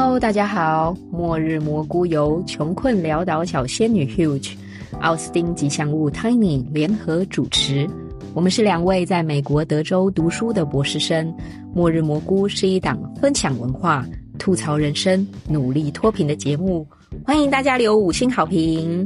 [0.00, 0.94] Hello，大家好！
[1.10, 4.56] 末日蘑菇由穷困潦倒小仙女 Huge、
[5.00, 7.84] 奥斯汀吉祥物 Tiny 联合主持。
[8.32, 11.36] 我们是两位在美国德州读书的博士生。
[11.74, 14.06] 末日蘑菇是一档分享文化、
[14.38, 16.86] 吐槽人生、努力脱贫的节目，
[17.26, 19.04] 欢迎大家留五星好评。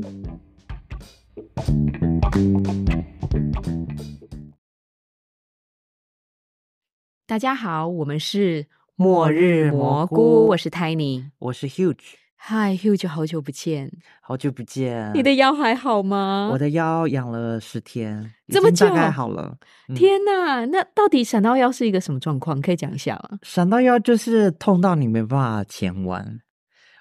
[7.27, 8.67] 大家好，我们是
[9.02, 11.24] 末日蘑菇我是 Tiny。
[11.40, 15.11] 我是 Huge，嗨，Huge，好久不见，好久不见。
[15.12, 16.50] 你的腰还好吗？
[16.52, 19.58] 我的腰养了十天，这么久经大概好了。
[19.88, 22.61] 嗯天哪，那到底闪到腰是一个什么状况？
[22.62, 23.40] 可以讲一下吗？
[23.42, 26.39] 闪到腰就是痛到你没办法前弯。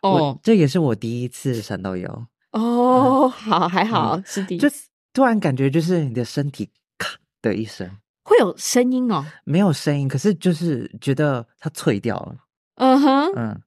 [0.02, 7.88] 哦，这也是我第一次闪到腰，哦，好，还好，是的，就是突然感觉就是你的身体咔的一声，
[8.23, 9.25] 会有声音哦。
[9.43, 12.36] 没有声音，可是就是觉得它脆掉了。
[12.75, 13.61] 嗯哼，嗯，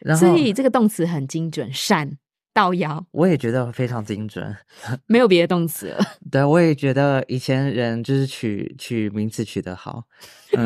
[0.00, 2.16] 然后所以这个动词很精准，闪
[2.56, 4.56] 到腰，我也觉得非常精准。
[5.04, 6.02] 没有别的动词了。
[6.32, 10.04] 对，我也觉得以前人就是取取名词取得好，
[10.56, 10.64] 嗯，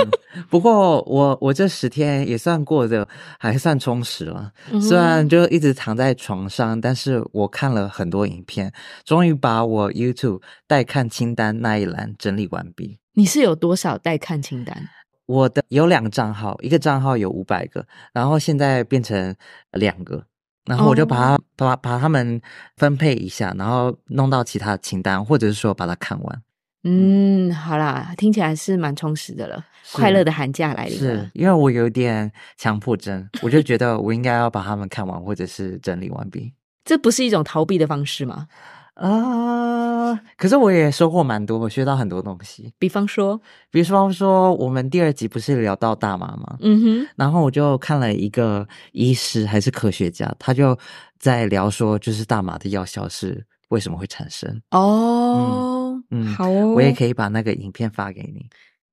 [0.49, 3.09] 不过我我这十天也算过得
[3.41, 8.73] 还算充实了，嗯虽然就一直躺在床上，但是我看了很多影片，
[9.05, 13.01] 终于把我 YouTube 待看清单那一栏整理完毕。
[13.15, 14.89] 你是有多少待看清单？
[15.27, 19.35] 我的有两个账号，一个账号有五百个，然后现在变成
[19.73, 20.25] 两个，
[20.67, 22.41] 然后我就把它、哦把把它们
[22.77, 26.43] 分配一下，然后弄到其他清单，或者是说把它看完。
[26.85, 29.63] 嗯，好啦，听起来是蛮充实的了。
[29.93, 31.31] 快乐的寒假来临是。
[31.35, 36.55] 因为我有点强迫症，我就觉得我应该要把它们看完，或者是整理完毕。
[36.85, 38.47] 这不是一种逃避的方式吗？
[39.01, 42.71] 啊、可是我也收获蛮多，我学到很多东西。
[42.79, 46.59] 比方说，比方说，我们第二集不是聊到大麻吗？
[46.61, 50.79] 嗯哼，然后我就看了一个医师还是科学家，他就
[51.19, 54.61] 在聊说，就是大麻的药效是为什么会产生。
[54.71, 58.47] 哦，嗯好哦，我也可以把那个影片发给你。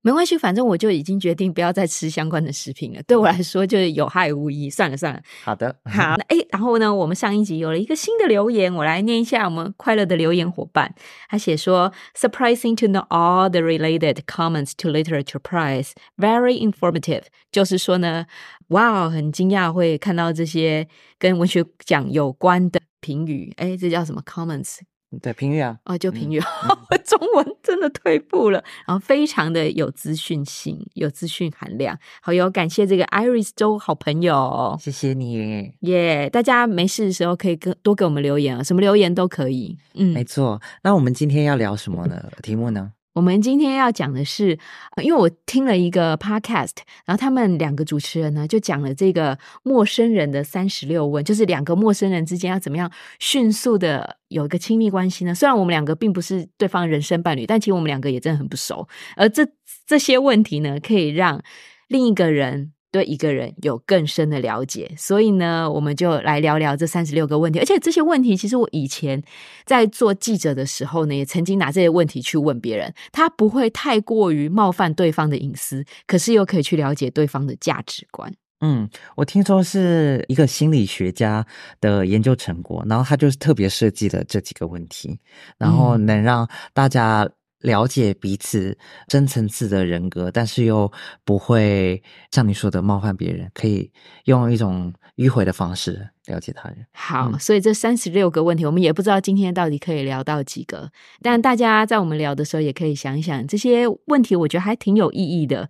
[0.08, 3.04] 没关系，反正我就已经决定不要再吃相关的食品了。
[3.04, 4.70] 对我来说，就是有害无益。
[4.70, 10.96] 算了算了，好的，好，那诶，然后呢，我们上一集有了一个新的留言，我来念一下我们快乐的留言伙伴。
[11.28, 17.24] 他写说，surprising to know all the related comments to literature prize, very informative。
[17.52, 18.26] 就是说呢，
[18.70, 20.88] 哇，很惊讶会看到这些
[21.20, 23.52] 跟文学奖有关的评语。
[23.58, 24.78] 诶，这叫什么 comments？
[25.22, 31.98] 对平语啊，哦，就平语，嗯 中文真的退步了，然后非常的有资讯性，有资讯含量。
[32.22, 35.74] 好有感谢这个 Iris 周好朋友，谢谢你。
[35.82, 39.78] 耶大家没事的时候可以跟多给我们留言啊，什么留言都可以。
[39.94, 42.22] 嗯，没错，那我们今天要聊什么呢？
[42.44, 42.92] 题目呢？
[43.18, 44.60] 我们今天要讲的是，
[45.02, 55.34] 因为我听了一个 podcast，然后他们两个主持人呢就讲了这个陌生人的三十六问，就是两个陌生人之间要怎么样迅速的有一个亲密关系呢？
[55.34, 58.88] 虽然我们两个并不是对方人生伴侣，但其实我们两个也真的很不熟。
[59.16, 59.48] 而这
[59.88, 61.42] 这些问题呢，可以让
[61.88, 62.74] 另一个人。
[62.98, 67.60] 对一个人有更深的了解，所以呢，我们就来聊聊这三十六个问题。
[67.60, 69.22] 而且这些问题，其实我以前
[69.66, 78.34] 在做记者的时候呢，也曾经拿这些问题去问别人，他不会太过于冒犯对方的隐私，可是又可以去了解对方的价值观。
[78.62, 81.46] 嗯，我听说是一个心理学家
[81.80, 85.20] 的研究成果，然后他就是特别设计了这几个问题，
[85.60, 87.30] 然后嗯能让大家
[87.62, 88.78] 了解彼此
[89.10, 90.92] 深层次的人格，但是又
[91.26, 92.02] 不会
[92.32, 93.92] 像你说的冒犯别人，可以
[94.26, 96.86] 用一种迂回的方式了解他人。
[96.94, 100.92] 好，嗯所以这三十六个问题，我们也不知道今天到底可以聊到几个，
[101.22, 105.68] 但大家在我们聊的时候，也可以想一想这些问题，我觉得还挺有意义的，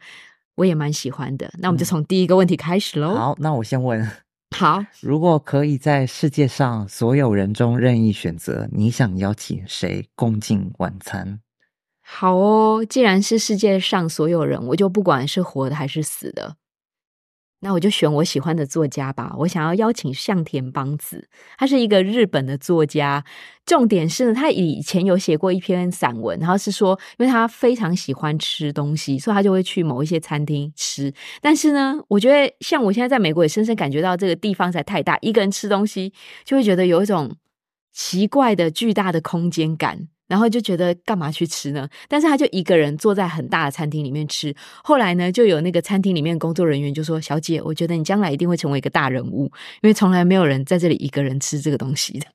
[0.56, 1.52] 我也蛮喜欢的。
[1.60, 3.16] 那我们就从第一个问题开始喽。
[3.16, 4.06] 好，那我先问，
[4.58, 11.40] 好，如果可以在世界上所有人中任意选择，你想邀请谁共进晚餐？
[12.10, 16.56] 好哦，既然是世界上所有人，我就不管是活的还是死的，
[17.60, 19.36] 那我就选我喜欢的作家吧。
[19.40, 21.28] 我想要邀请向田邦子，
[21.58, 23.26] 他是一个日本的作家。
[23.66, 31.14] 重点是呢，他以前有写过一篇散文，然后是说，因为他非常喜欢吃东西，所以他就会去某一些餐厅吃。
[31.42, 36.14] 但是呢，我觉得像我现在在美国，也深深感觉到这个地方才太大，一个人吃东西
[36.46, 37.36] 就会觉得有一种
[37.92, 40.08] 奇怪的巨大的空间感。
[40.28, 41.88] 然后就觉得干嘛去吃呢？
[42.08, 44.54] 但是他就一个人坐在很大的餐厅里面吃。
[44.84, 49.46] 后来呢，就有那个餐厅里面工作人员就说：“小姐，我觉得你将来一定会成为一个大人物，
[49.82, 52.28] 因为从来没有人在这里一个人吃这个东西的。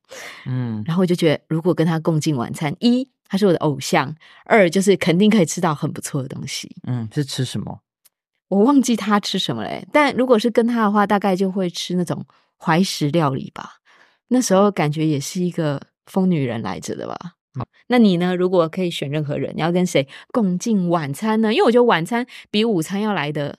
[0.46, 6.74] 嗯” 然后我就觉得，如果跟他共进晚餐，一他是我的偶像，二就是肯定可以吃到很不错的东西。
[6.86, 7.80] 嗯，是吃什么？
[8.48, 9.86] 我忘记他吃什么嘞。
[9.90, 12.24] 但如果是跟他的话，大概就会吃那种
[12.58, 13.76] 怀石料理吧。
[14.28, 17.16] 那时候感觉也是一个疯女人来着的吧。
[17.54, 18.34] 好，那你呢？
[18.34, 21.52] 如果可以选任何人，你要跟谁共进晚餐呢？
[21.52, 23.58] 因为我觉得晚餐比午餐要来的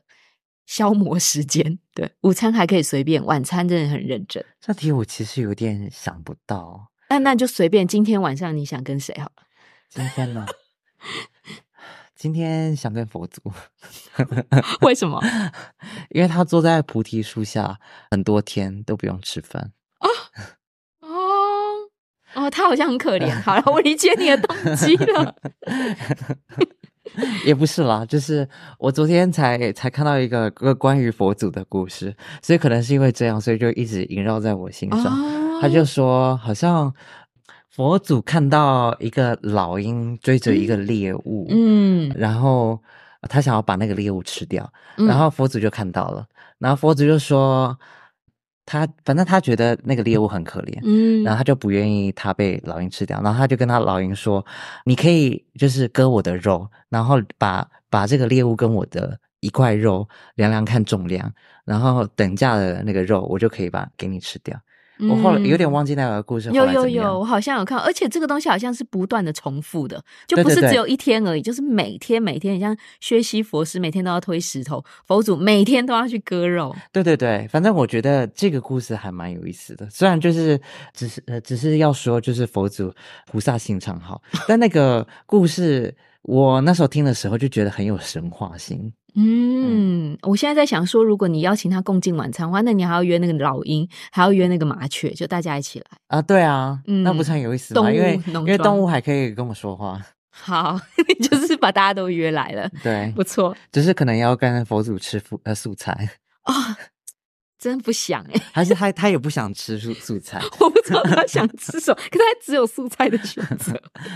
[0.65, 1.77] 消磨时间。
[1.93, 4.43] 对，午餐还可以随便，晚餐真的很认真。
[4.59, 6.91] 这题我其实有点想不到。
[7.09, 7.87] 那那就随便。
[7.87, 9.43] 今天晚上你想跟谁好了？
[9.89, 10.45] 今天呢？
[12.15, 13.41] 今天想跟佛祖。
[14.81, 15.21] 为什么？
[16.09, 17.79] 因为他坐在菩提树下
[18.09, 20.07] 很多天都不用吃饭啊。
[22.35, 23.31] 哦，他好像很可怜。
[23.41, 25.35] 好了，我理解你的动机了。
[27.45, 28.47] 也不是啦，就是
[28.79, 35.15] 我昨天才才看到一个个关于佛祖的故事，所以可能是因为这样，所以就一直萦绕在我心上。
[35.61, 36.91] 他就说，好像
[37.69, 42.81] 佛祖看到一个老鹰追着一个猎物，嗯，然后
[43.29, 46.25] 他想要把那个猎物吃掉，然后佛祖就看到了，
[46.57, 47.77] 然后佛祖就说。
[48.65, 54.45] 他反正他觉得那个猎物很可怜，嗯，然后他就不愿意他被老鹰吃掉，然后他就跟他老鹰说
[54.85, 61.31] ：“你可以就是割我的肉，然后把把这个猎物跟我的一块肉量量看重量，
[61.65, 64.59] 然后等价的那个肉，我就可以把给你吃掉。”
[65.09, 66.49] 我后来有点忘记那个故事。
[66.51, 76.75] 有有有，我好像有看，而且这个东西好像是不断的重复的，就不是只有一天而已，就是每天每天，像薛西佛斯每天都要推石头，佛祖每天都要去割肉。
[76.91, 79.89] 对对对，反正我觉得这个故事还蛮有意思的。
[79.89, 80.59] 虽然就是
[80.93, 82.93] 只是呃，只是要说就是佛祖
[83.25, 88.93] 菩萨心肠好，但那个故事我那时候听的时候就觉得很有神话性。
[89.15, 96.21] 嗯，我现在在想说，如果你邀请他共进晚餐的话，那你还要约那个老鹰，还要约那个麻雀，就大家一起来啊？
[96.21, 97.91] 对啊，那不是很有意思吗？
[97.91, 100.01] 因为因为动物还可以跟我说话。
[100.35, 103.55] 好，你 就是把大家都约来了，对，不错。
[103.71, 105.95] 只是可能要跟佛祖吃素呃素餐
[106.41, 106.75] 啊。
[107.63, 110.41] 真不想哎， 还是他他也不想吃素素菜？
[110.59, 113.71] 我不知道他想吃什么， 可他只有素菜的选择。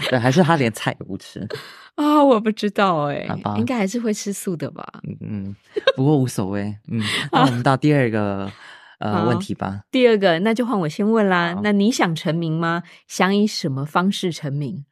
[0.09, 1.47] 对，还是他连菜也不吃
[1.95, 2.21] 啊？
[2.21, 3.25] 我不知道哎，
[3.57, 4.85] 应该还是会吃素的吧？
[5.21, 5.55] 嗯，
[5.95, 6.75] 不过无所谓。
[6.91, 7.01] 嗯，
[7.31, 8.51] 那我们到第二个
[8.99, 9.79] 呃问题吧。
[9.89, 11.57] 第二个，那就换我先问啦。
[11.63, 12.83] 那你想成名吗？
[13.07, 14.83] 想以什么方式成名？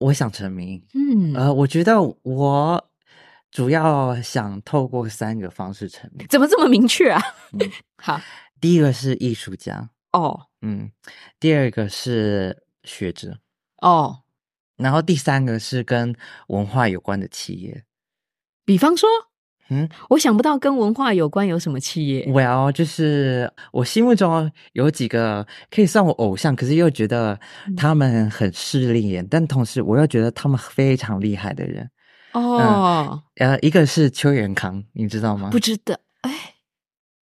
[0.00, 0.82] 我想成名。
[0.94, 2.85] 嗯，呃，我觉得我。
[3.56, 7.18] 主要想透过三个方式成名，怎么这么明确啊？
[7.96, 8.20] 好，
[8.60, 10.90] 第一个是艺术家哦，嗯，
[11.40, 13.38] 第二个是学者
[13.80, 14.18] 哦，
[14.76, 16.14] 然后第三个是跟
[16.48, 17.84] 文化有关的企业，
[18.66, 19.08] 比方说，
[19.70, 22.26] 嗯，我想不到跟文化有关有什么企业。
[22.26, 27.40] Well，就是我心目中有几个可以算我偶像，可是又觉得
[27.74, 31.90] 他们很势利眼，但同时我又觉得他们非常厉害的人。
[32.40, 35.48] 哦，呃，一个是邱元康，你知道吗？
[35.50, 36.54] 不知道，哎，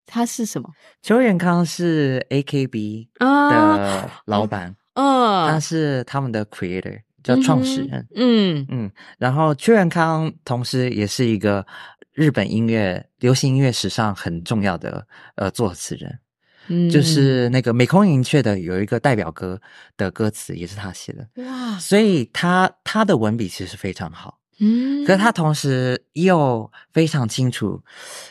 [0.06, 0.70] 他是什么？
[1.02, 8.92] 邱元康是 AKB 的老板，嗯，他是他们的 creator，叫创始人，嗯嗯。
[9.18, 11.66] 然后邱元康同时也是一个
[12.14, 15.06] 日本音乐流行音乐史上很重要的
[15.36, 16.20] 呃作词人，
[16.68, 19.60] 嗯，就是那个美空云雀的有一个代表歌
[19.98, 24.38] 的歌词也是他写的，哇，所以他他的文笔其实非常好。
[24.62, 27.82] 嗯，可是他同时又非常清楚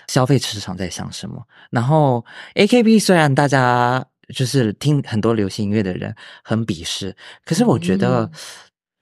[0.07, 1.45] 消费市场在想什么。
[1.71, 8.31] 然后，A K B 虽然大家就是听很多流行音乐的人很鄙视，可是我觉得，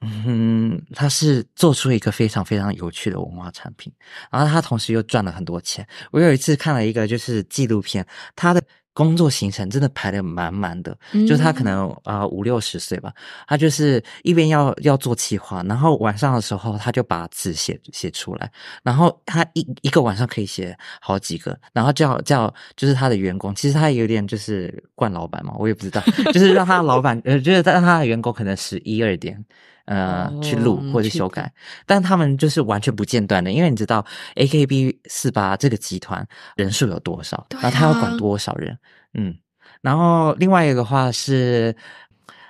[0.00, 3.92] 嗯，他是做出一个非常非常有趣的文化产品。
[4.30, 5.86] 然后他同时又赚了很多钱。
[6.10, 8.62] 我有一次看了一个就是纪录片，他的。
[8.98, 13.12] 工作行程真的排的满满的，就是他可能啊五六十岁吧，
[13.46, 18.50] 他就是一边要要做企划，然后晚上的时候他就把字写写出来，
[18.82, 26.02] 然后他一一个晚上可以写好几个，然后叫叫就是他的员工，其实他有点就是惯老板嘛，我也不知道，
[26.32, 29.44] 就是让他老板 呃，就是让他的员工可能十一二点。
[29.88, 31.50] 呃，去录或者修改，
[31.86, 34.04] 但他们就是完全不间断的，因为你知道
[34.34, 36.26] A K B 四八这个集团
[36.56, 38.78] 人数有多少，然后他要管多少人，
[39.14, 39.34] 嗯，
[39.80, 41.74] 然后另外一个话是，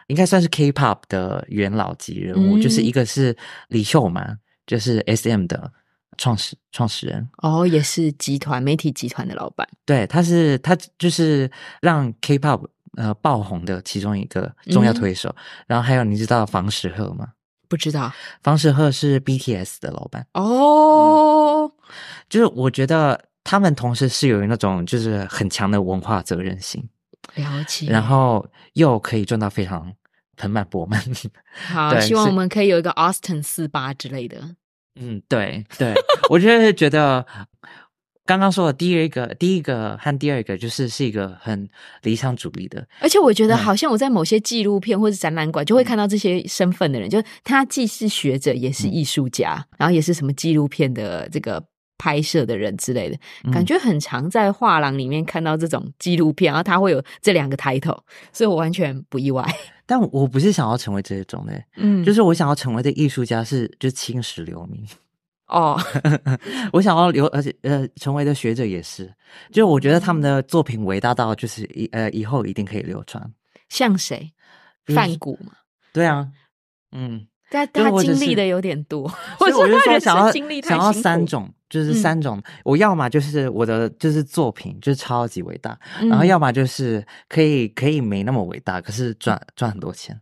[0.09, 3.37] 应该算是 K pop 的元老级人物，就是一个是
[3.69, 5.73] 李秀满，就是 S M 的
[6.17, 11.49] 创始创始人，哦，也是集团媒体集团的老板，对，他是他就是
[11.81, 12.67] 让 K pop。
[12.99, 15.33] 呃，爆红的其中一个重要推手，
[15.69, 17.29] 然后还有你知道房石赫吗？
[17.69, 18.13] 不知道，
[18.43, 21.71] 房石赫是 BTS 的老板哦。
[22.29, 26.89] 就是我觉得他们同时是有那种就是很强的文化责任心，
[27.37, 29.93] 了解，然后又可以赚到非常
[30.37, 31.01] 盆满钵满。
[31.71, 34.57] 好，希望我们可以有一个 Austin 四八之类的。
[34.97, 35.95] 嗯，对对，
[36.31, 37.25] 我就是觉得。
[38.29, 41.67] 刚刚说的第一个、第一个和第二个，就是是一个很
[42.03, 42.87] 理想主义的。
[43.01, 51.65] 而且我觉得，好像我在某些纪录片或者展览馆，就会看到这些身份的人，就他既是学者，也是艺术家，然后也是什么纪录片的这个
[51.97, 53.19] 拍摄的人之类的。
[53.51, 57.99] 感觉很常在画廊里面看到这种纪录片，然后他会有这两个 title，，
[58.31, 59.43] 所以我完全不意外。
[59.87, 64.87] 但我不是想要成为这种的，嗯，就是我想要成为的艺术家是就青史留名。
[65.49, 65.81] 哦，
[66.73, 69.13] 我想要留，而且呃，成为的学者也是，
[69.51, 73.33] 就我觉得他们的作品伟大到就是以呃以后一定可以流传。
[73.69, 74.33] 像谁？
[74.95, 75.53] 范古嘛？
[75.93, 76.27] 对啊，
[76.93, 85.79] 嗯，但他经历的有点多，所以我就说想要想要三种，就是三种，我要么就是我的就是作品就是超级伟大，
[86.09, 90.19] 然后要么就是可以可以没那么伟大，可是赚赚很多钱。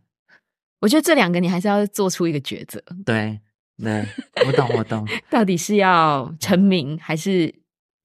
[0.79, 2.81] 我觉得这两个你还是要做出一个抉择。
[3.05, 3.39] 对。
[3.81, 4.05] 对，
[4.47, 5.07] 我懂，我懂。
[5.29, 7.53] 到底是要成名还是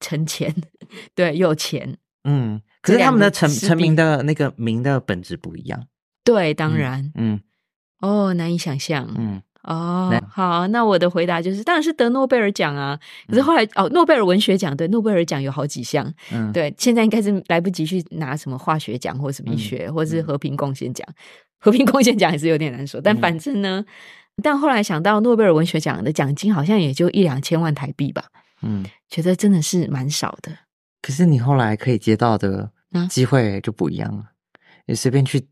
[0.01, 0.55] 成钱？
[1.15, 1.97] 对，有钱。
[2.25, 5.87] 嗯，可是他们的成成名的那个名的本质不一样。
[6.23, 7.11] 对，当然。
[7.17, 7.41] 嗯。
[8.01, 9.09] 哦，难以想象。
[9.17, 9.43] 嗯。
[9.63, 12.99] 哦，好，那我的回答就是，当然是得诺贝尔奖啊。
[13.29, 16.13] 可是后来，哦，诺贝尔文学奖，对，诺贝尔奖有好几项。
[16.33, 16.53] 嗯。
[16.53, 21.07] 对，现在应该是来不及去拿什么化学奖或什么医学，或者是和平贡献奖。
[21.59, 23.85] 和平贡献奖还是有点难说，但反正呢。
[24.43, 28.25] 但后来想到诺贝尔文学奖的奖金好像也就一两千万台币吧，
[28.63, 30.53] 嗯，觉得真的是蛮少的。
[31.01, 32.71] 可是你后来可以接到的
[33.09, 34.25] 机会就不一样了，
[34.87, 35.47] 你随便去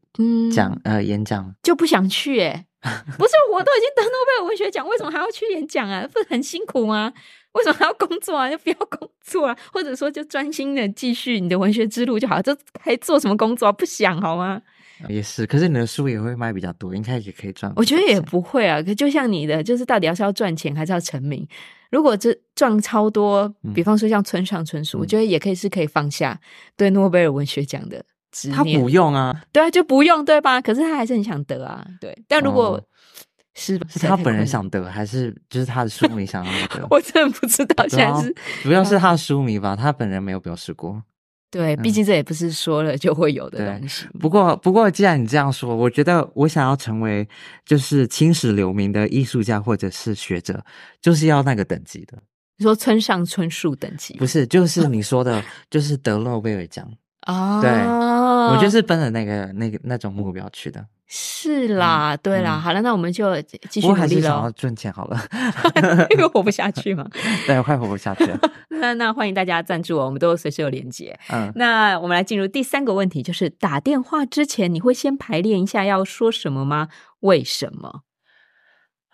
[0.52, 6.06] 讲呃演讲就不想去哎， 不是我都已经得诺贝尔文学奖，为什么还要去演讲啊？
[6.12, 7.12] 不是很辛苦吗？
[7.52, 8.48] 为什么还要工作啊？
[8.48, 9.56] 就不要工作啊？
[9.72, 13.72] 或者说就专心的继续你的文学之路就好，就还做什么工作？
[13.72, 14.62] 不想好吗？
[15.08, 17.72] 也是，可是你的书也会卖比较多，应该也可以赚。
[17.76, 21.46] 我觉得也不会啊，可就像你的，就是到底要是要赚钱还是要成名？
[21.90, 26.38] 如果这赚超多，比方说像村上春树，我觉得也可以是可以放下
[26.76, 28.56] 对诺贝尔文学奖的执念。
[28.56, 30.60] 他不用啊，对啊，就不用对吧？
[30.60, 32.16] 可是他还是很想得啊，对。
[32.28, 32.80] 但如果
[33.52, 36.86] 是是他本人想得，还是就是他的书迷想要得？
[36.88, 41.02] 我真的不知道，现在是主要是他的书迷吧，他本人没有表示过。
[41.50, 44.06] 对，毕竟这也不是说了就会有的东西。
[44.20, 47.28] 不过，不过，既然你这样说，我觉得我想要成为
[47.66, 50.64] 就是青史留名的艺术家或者是学者，
[51.02, 52.16] 就是要那个等级的。
[52.56, 54.14] 你说村上春树等级？
[54.14, 56.88] 不是，就是你 说的，就是德诺贝尔奖
[57.22, 57.60] 啊。
[57.60, 60.86] 对，我就是奔着那个那个那种目标去的。
[61.12, 64.48] 是啦，对啦，好了，那我们就继续努力了。
[64.52, 65.20] 赚钱好了，
[66.10, 67.04] 因为活不下去嘛。
[67.48, 68.38] 对，快活不下去了。
[68.80, 71.18] 那那欢迎大家赞助我，我们都随时有连接。
[71.32, 76.86] 嗯，那我们来进入第三个问题，就是打电话之前你会先排练一下要说什么吗？
[77.20, 78.02] 为什么？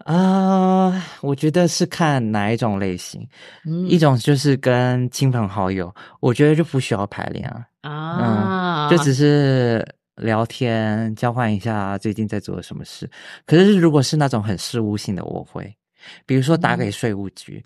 [0.05, 3.27] 啊，我觉得是看哪一种类型。
[3.67, 7.91] 嗯，一种就是跟亲朋好友，我觉得就不需要排练啊。
[7.91, 9.96] 啊，就只是。
[10.17, 13.09] 聊天交换一下最近在做什么事，
[13.47, 15.77] 可是如果是那种很事务性的，我会，
[16.25, 17.63] 比如说打给税务局，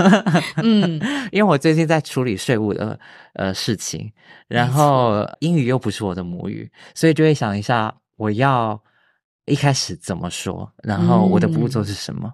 [0.62, 1.00] 嗯，
[1.32, 2.98] 因为我最近在处理税务的
[3.34, 4.12] 呃事情，
[4.48, 8.80] 然后英语又不是我的母语，所以就会想一下我要
[9.46, 12.32] 一开始怎么说，然后我的步骤是什么。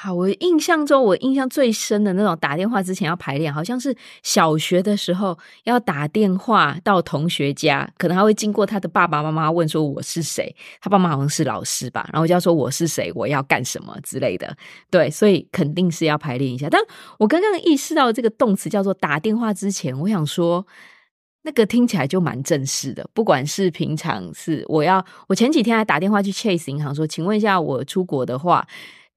[0.00, 14.56] 好，我印象中，我印象最深的那种打电话之前要排练，好像是小学的时候要打电话到同学家，可能他会经过他的爸爸妈妈问说我是谁，他爸妈好像是老师吧，然后就要说我是谁，我要干什么之类的。
[14.88, 16.68] 对，所以肯定是要排练一下。
[16.70, 16.80] 但
[17.18, 20.64] 我刚刚意识到这个动词叫做打电话之前，我想说
[21.42, 28.64] 那个听起来就蛮正式的，不管是平常是我要，我前几天还打电话去 Chase 银行说，请问一下我出国的话。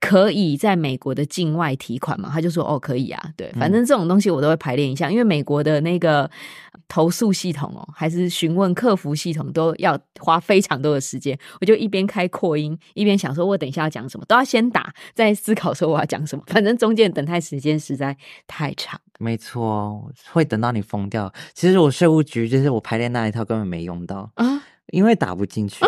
[0.02, 2.30] 可以在美国的境外提款吗？
[2.34, 6.30] 他就说：“哦，可以啊，对，反正这种东西我都会排练一下，因为美国的那个
[6.88, 11.38] 投诉系统哦，还是询问客服系统都要花非常多的时间。
[11.62, 16.44] 我就一边开扩音，一边想说，我等一下要讲什么，都要先打，再思考说我要讲什么。
[16.50, 18.18] 反正中间等待时间实在
[18.48, 19.00] 太长。
[19.20, 21.32] 没错，会等到你疯掉。
[21.54, 25.86] 其实我税务局就是我排练那一套根本没用到啊，因为打不进去。”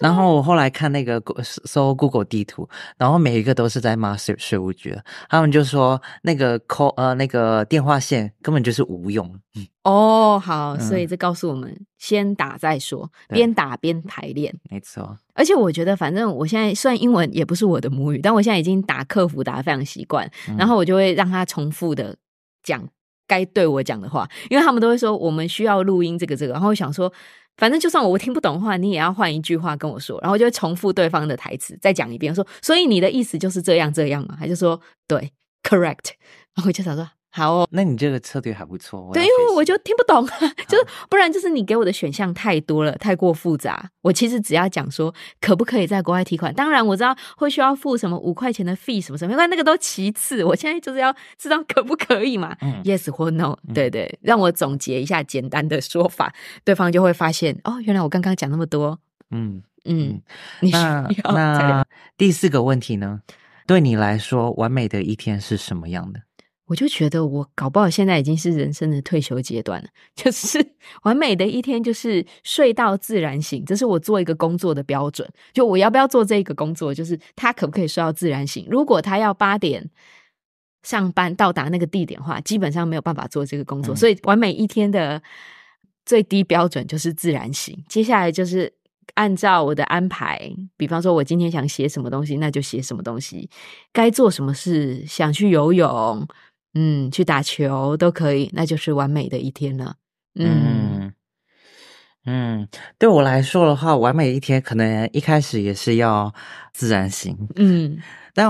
[0.00, 4.96] 然后我后来看那个搜 Google 地图，然后每一个都是在骂税税务局，
[5.28, 9.34] 他们就说那个 call 呃那个电话线根本就是无用。
[9.82, 14.54] 哦，好，所以这告诉我们先打再说，边打边排练。
[14.70, 22.16] 没错，而且我觉得反正我现在虽然英文也不是我的母语，但我现在已经打客服打的非常习惯，然后我就会让他重复的
[22.62, 22.88] 讲
[23.26, 27.12] 该对我讲的话，因为他们都会说我们需要录音这个这个，然后我想说。
[27.56, 34.36] 反正就算我听不懂的话，你也要换一句话跟我说，然后就会重复对方的台词，再讲一遍，说所以你的意思就是这样这样嘛？
[34.38, 35.32] 他就说对
[35.62, 36.12] ，correct。
[36.54, 39.10] 然后我就想说好哦，那你这个策略还不错。
[39.14, 40.26] 对，因为我就听不懂，
[40.68, 43.90] 就是不然就是你给我的选项太多了，太过复杂。
[44.02, 50.44] 我其实只要讲说可不可以在国外提款，当然我知道会需要付什么五块钱的 fee 什么什么，但那个都其次。
[50.44, 53.56] 我现在就是要知道可不可以嘛？Yes 或 No？
[53.72, 56.34] 对对，让我总结一下简单的说法，
[56.64, 58.98] 对方就会发现哦，原来我刚刚讲那么多。
[59.30, 60.20] 嗯嗯，
[60.70, 61.84] 那那
[62.18, 63.22] 第四个问题呢？
[63.66, 66.20] 对你来说，完美的一天是什么样的？
[66.72, 70.58] 我就觉得我搞不好现在已经是人生的退休阶段了， 就是
[71.02, 75.28] 完美的一天就是睡到自然醒，这是我做一个工作的标准。
[75.52, 78.66] 就我要不要做这个工作，就是他可不可以睡到自然醒？
[78.70, 79.90] 如果他要八点
[80.82, 83.94] 上班到达那个地点的话，基本上没有办法做这个工作。
[83.94, 85.22] 所以完美一天的
[86.06, 87.84] 最低标准就是自然醒。
[87.86, 88.72] 接下来就是
[89.12, 93.46] 按照我的安排，比方说我今天想写什么东西，那就写什么东西；
[93.92, 96.26] 该做什么事，想去游泳。
[96.74, 99.96] 嗯，去打球都可以，那就是完美的一天了。
[100.34, 101.12] 嗯
[102.24, 106.32] 嗯，对我来说的话，完美一天可能一开始也是要
[106.72, 107.36] 自然醒。
[107.56, 107.98] 嗯，
[108.32, 108.48] 但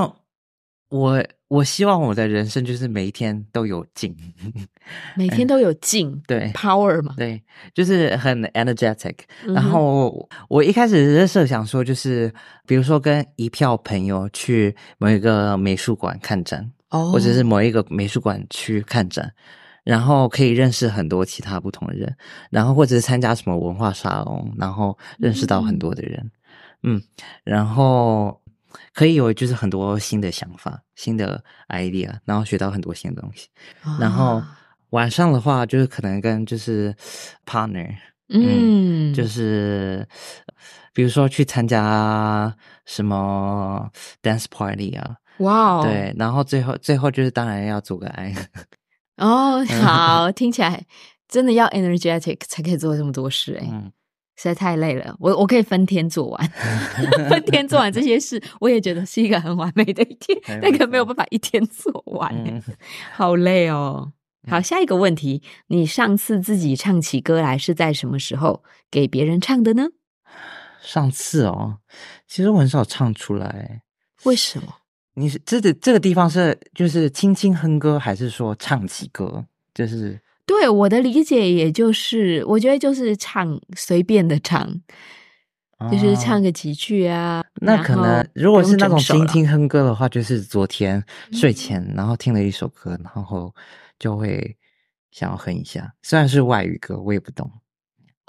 [0.91, 4.14] 我我希望我的人生就是每一天都有劲，
[5.17, 7.43] 每天都有劲，对，power 嘛，对，
[7.75, 9.17] 就是很 energetic。
[9.47, 12.33] 然后我一开始是设想说，就是
[12.67, 16.71] 比如说跟一票朋友去某一个美术馆看展。
[17.11, 19.32] 或者是某一个美术馆去看展，
[19.82, 22.14] 然后可以认识很多其他不同的人，
[22.50, 26.30] 然后或者是参加什么文化沙龙，然后认识到很多的人，
[26.82, 27.02] 嗯，
[27.44, 28.38] 然后
[28.92, 33.49] 可以有就是很多新的想法、新的 idea，然后学到很多新的东西。
[33.99, 34.42] 然后
[34.90, 36.94] 晚上的话，就是可能跟就是
[37.46, 37.94] partner，
[38.28, 40.06] 嗯，就是
[40.92, 43.90] 比如说去参加什么
[44.22, 45.16] dance party 啊。
[45.42, 45.82] 哇哦！
[45.84, 48.34] 对，然后最后最后就是当然要做个爱
[49.18, 49.64] 哦。
[49.82, 50.84] 好，听起来
[51.28, 53.66] 真的要 energetic 才可以做这么多事哎，
[54.37, 55.14] 实在太累了。
[55.18, 56.50] 我我可以分天做完，
[57.31, 60.38] 分天做完这些事，我也觉得是一个很完美的一天。
[60.61, 62.62] 那个没有办法一天做完，
[63.14, 64.12] 好累哦。
[64.50, 69.87] 好，下一个问题，你上次自己唱起歌来是在什么时候给别人唱的呢？
[70.83, 71.78] 上次哦，
[72.26, 73.83] 其实我很少唱出来，
[74.24, 74.82] 为什么？
[75.14, 79.44] 你是这个这个地方是就是轻轻哼歌，还是说唱起歌？
[79.75, 84.81] 就是对我的理解，也就是我觉得就是唱随便的唱，
[85.90, 87.44] 就是唱个几句啊。
[87.61, 93.55] 那可能如果是那种轻轻哼歌的话，就是昨天睡前然后听了一首歌，然后
[93.98, 94.57] 就会
[95.11, 95.94] 想要哼一下。
[96.03, 97.51] 虽然是外语歌，我也不懂。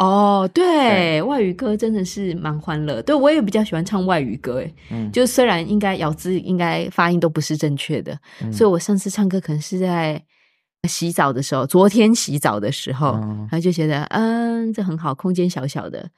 [0.04, 3.02] 哦，对，外语歌真的是蛮欢乐。
[3.04, 8.18] 对我也比较喜欢唱外语歌，哎，嗯，就虽然应该咬字、应该发音都不是正确的，
[8.52, 10.22] 所以我上次唱歌可能是在
[10.90, 16.10] 洗澡的时候，昨天洗澡的时候，然后就觉得，嗯，这很好，空间小小的，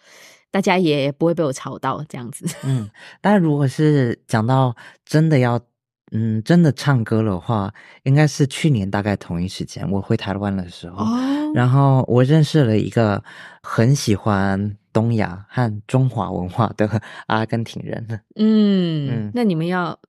[0.49, 2.45] 大家也不会被我吵到，这样子。
[2.63, 2.89] 嗯，
[3.21, 5.61] 但如果是讲到真的要。
[6.11, 11.05] 嗯，真的唱歌的话，应该是去年大概同一时间，我回台湾的时候，
[11.53, 13.23] 然后我认识了一个
[13.63, 18.05] 很喜欢东亚和中华文化的 阿根廷人。
[18.37, 19.99] 嗯嗯，那你们要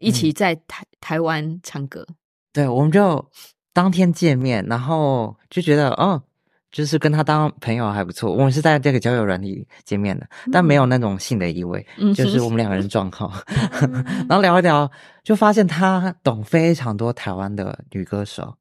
[0.00, 2.06] 一起在台台湾唱歌？
[2.52, 3.30] 对，我们就
[3.72, 6.22] 当天见面，然后就觉得哦。
[6.70, 13.32] 就是跟他当朋友还不错，我们是在这个交友软体见面的，但没有那种性的意味，就是我们两个人撞号，
[14.28, 14.90] 然后聊一聊，
[15.24, 18.54] 就发现他懂非常多台湾的女歌手，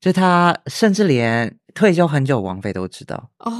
[0.00, 3.52] 就他甚至连退休很久王菲都知道哦，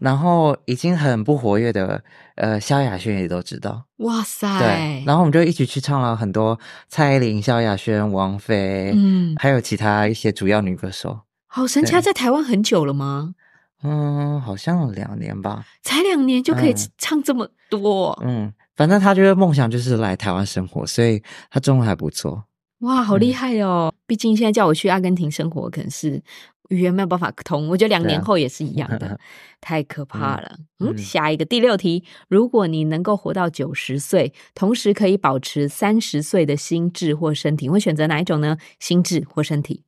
[0.00, 2.00] 然后已经很不活跃的
[2.36, 6.56] 呃萧亚轩也都知道，哇塞，对，然后我们就一起去唱了很多
[6.88, 11.18] 蔡依林、萧亚轩、王菲，嗯，还有其他一些主要女歌手。
[11.56, 11.90] 好神奇！
[11.92, 13.34] 他在台湾很久了吗？
[13.82, 15.64] 嗯，好像两年吧。
[15.82, 18.12] 才两年就可以唱这么多？
[18.22, 22.44] 嗯，反正他觉得梦想就是来台湾生活，所以他中文还不错。
[22.80, 23.90] 哇，好厉害哦！
[24.06, 26.22] 毕竟现在叫我去阿根廷生活，可能是
[26.68, 27.68] 语言没有办法通。
[27.68, 29.18] 我觉得两年后也是一样的，
[29.62, 30.58] 太可怕了。
[30.80, 38.58] 嗯，下一个第六题：如果你能够活到九十岁，同时可以保持三十岁的心智或身体，会选择哪一种呢？
[38.78, 39.84] 心智或身体？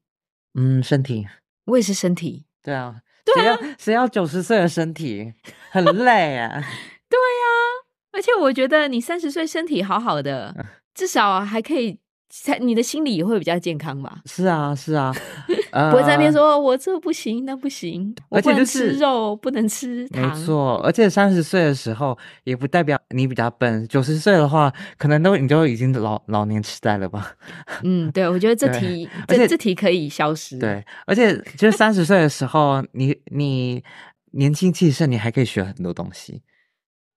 [0.54, 1.26] 嗯，身体。
[1.68, 2.96] 我也是身体，对啊，
[3.34, 5.32] 谁要谁要九十岁的身体，
[5.70, 6.48] 很累啊。
[7.08, 7.48] 对啊，
[8.12, 10.54] 而且我觉得你三十岁身体好好的，
[10.94, 11.98] 至少还可以
[12.30, 14.20] 才你的心理也会比较健康吧？
[14.26, 15.14] 是啊，是啊，
[15.90, 20.22] 不会在那边说我这不行那不行，我不能吃肉，不能吃糖。
[20.22, 27.34] 没错，而且三十岁的时候也不代表你比较笨，九十岁的话，可能都你就已经老老年痴呆了吧？
[27.82, 30.58] 嗯，对，我觉得这 题，而且这题可以消失。
[30.58, 33.82] 对，而且就是三十岁的时候，你你
[34.32, 36.42] 年轻气盛，你还可以学很多东西。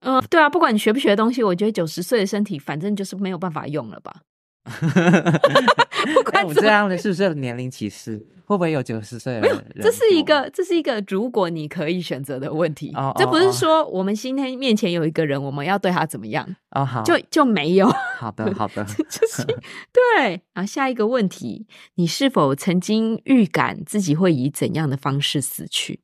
[0.00, 4.22] 嗯，对啊，不管你学不学东西，我觉得九十岁的身体，反正就是没有办法用了吧。
[6.14, 8.24] 不管我这样的是不是年龄歧视？
[8.44, 9.40] 会不会有九十岁？
[9.40, 12.92] 没有，这是一个，这是一个如果你可以选择的问题。
[13.16, 16.46] 这不是说我们今天面前有一个人，我们要对他怎么样？
[16.72, 17.88] 哦，好，就就没有。
[18.18, 20.42] 好的，好的， 就是对。
[20.52, 26.00] 啊，下一个问题，你是否曾经预感自己会以怎样的方式死去？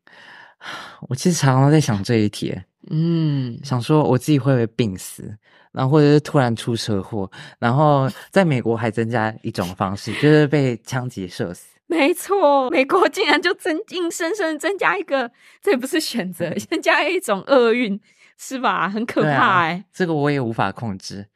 [1.11, 2.57] 我其实常常在想这一题。
[2.91, 5.37] 嗯，想说我自己会不会病死？
[5.73, 11.67] 然后或者是突然出车祸，然后在美国还增加一种方式，就是被枪击射死。
[11.87, 15.31] 没错，美国竟然就增硬生生增加一个，
[15.63, 17.99] 这也不是选择， 增加一种厄运，
[18.37, 18.89] 是吧？
[18.89, 21.27] 很可怕哎，这个我也无法控制。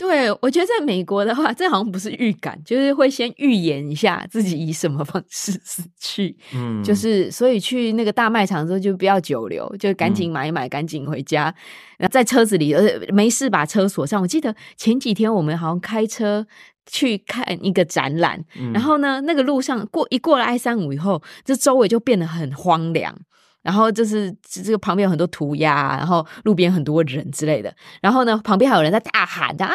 [0.00, 6.34] 对，我觉得在美国的话，这好像不是预感，就是会先预言一下自己以什么方式死 去。
[6.54, 11.54] 嗯，就是所以去那个大卖场的时候就不要久留，就赶紧买一买，赶紧回家。
[11.98, 14.22] 然后在车子里，呃，没事把车锁上。
[14.22, 16.46] 我记得前几天我们好像开车
[16.86, 23.14] 去看一个展览，然后呢，那个路上过一过了 I 三五以后，这周围就变得很荒凉。
[23.62, 27.74] 然后就是这个旁边有很多涂鸦，然后路边很多人之类的。
[28.00, 29.72] 然后呢，旁边还有人在大喊的啊，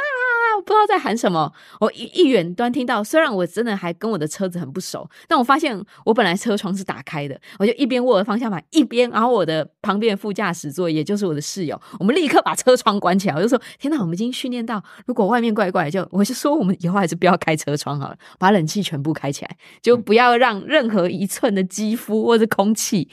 [0.58, 1.52] 我不知道在喊什么。
[1.80, 13.36] 我一一远端听到，虽然我真的还跟我的车子很不熟，但我发现我本来车窗是打开的，我就一边握着方向盘，一边，然后我的旁边副驾驶座，也就是我的室友，我们立刻把车窗关起来。
[13.36, 23.10] 我就说：天哪，我们已经训练到，如果外面怪怪，就我就说我们以后还是不要开车窗好了，把冷气全部开起来，就不要让任何一寸的肌肤或者空气。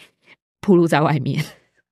[0.63, 1.45] 暴露在外面，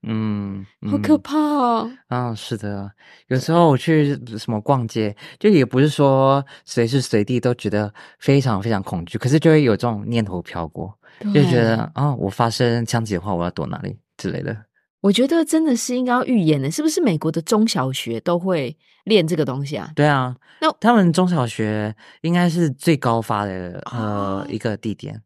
[0.02, 1.90] 嗯，好可怕哦！
[2.06, 2.90] 啊，是的，
[3.26, 10.96] 有时候我去什么逛街，就也不是说随时随地都觉得非常非常恐惧，可是就会有这种念头飘过，
[11.34, 14.56] 就觉得啊，我发生枪击的话，我要躲哪里之类的。
[15.02, 17.02] 我觉得真的是应该要预演的，是不是？
[17.02, 19.90] 美国的中小学都会练这个东西啊？
[19.96, 25.20] 对啊，那他们中小学应该是最高发的呃一个地点，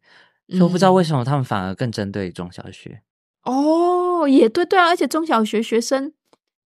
[0.61, 3.03] 我不知道为什么他们反而更针对中小学。
[3.45, 6.13] 哦，也对对啊，而且中小学学生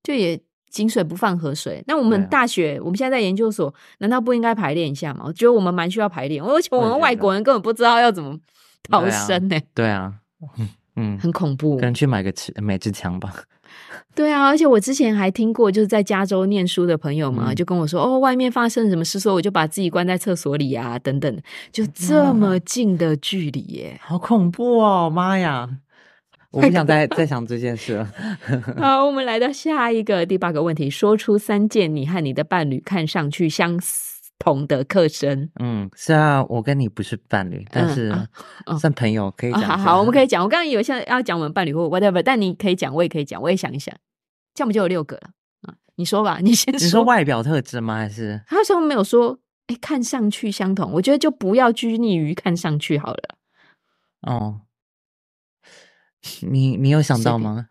[0.02, 1.82] 就也井水不犯河水。
[1.86, 5.24] 那我们大学，我们现在在研究所，难道不应该排练一下吗？
[5.26, 8.38] 我觉得我们蛮需要排练，而且我们外国人根本不知道要怎么
[8.84, 9.58] 逃生呢。
[9.74, 10.14] 对啊，
[10.96, 13.32] 嗯，很恐怖，可能去买个美支枪吧。
[14.14, 25.68] 对啊，而且我之前还听过，就是在加州念书的朋友嘛，就跟我说，哦，外面发生什么事，说我就把自己关在厕所里啊，等等，就这么近的距离耶，好恐怖哦，妈呀！
[26.52, 28.10] 我不想再再想这件事了。
[28.80, 33.78] 好，我们来到下一个第八个问题：说出三件你和你的伴侣看上去相
[34.38, 35.50] 同的特征。
[35.60, 38.10] 嗯，虽然我跟你不是伴侣，但是
[38.80, 39.62] 算朋友，可以讲。
[39.62, 40.42] 好，好，我们可以讲。
[40.42, 43.94] 我刚刚以为现在要讲我们伴侣或 whatever，但你可以讲，我也可以讲，我也想一想，
[44.54, 45.30] 这样不就有六个了？
[45.68, 46.74] 啊，你说吧， 你先。
[46.74, 47.96] 你说外表特质吗？
[47.96, 49.38] 还是他为什么没有说？
[49.66, 53.34] 哎，看上去相同，我觉得就不要拘泥于看上去好了。
[54.22, 54.62] 哦。
[56.42, 57.68] 你你有想到吗？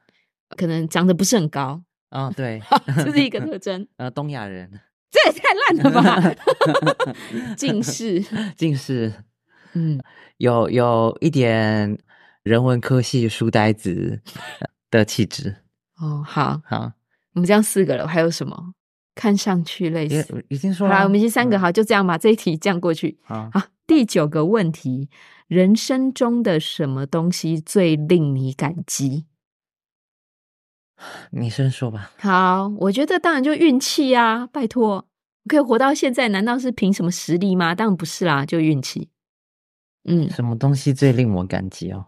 [0.56, 2.62] 可能长得不是很高啊，对，
[3.04, 3.86] 这是一个 特征。
[3.98, 4.72] 呃，东亚人，
[5.12, 6.36] 这也太烂了吧！
[7.58, 8.24] 近视，
[8.56, 9.14] 近视，
[9.74, 10.00] 嗯，
[10.38, 11.98] 有有一点
[12.44, 14.22] 人文科系书呆子
[14.90, 15.58] 的气质。
[16.00, 16.94] 哦，好好，
[17.34, 18.74] 我们这样四个了，还有什么？
[19.14, 22.18] 看上去类似，已经说了，好，我们已经三个，好，就这样吧。
[22.18, 23.18] 这一题这样过去。
[23.24, 23.52] 好，
[23.86, 25.10] 第九个问题。
[25.48, 29.26] 人生中的什么东西最令你感激？
[31.32, 32.12] 你先说吧。
[32.18, 34.48] 好，我觉得当然就运气啊！
[34.48, 35.08] 拜托，
[35.48, 37.74] 可以活到现在，难道是凭什么实力吗？
[37.74, 39.10] 当然不是啦，就运气。
[40.04, 42.08] 嗯，什么东西最令我感激哦？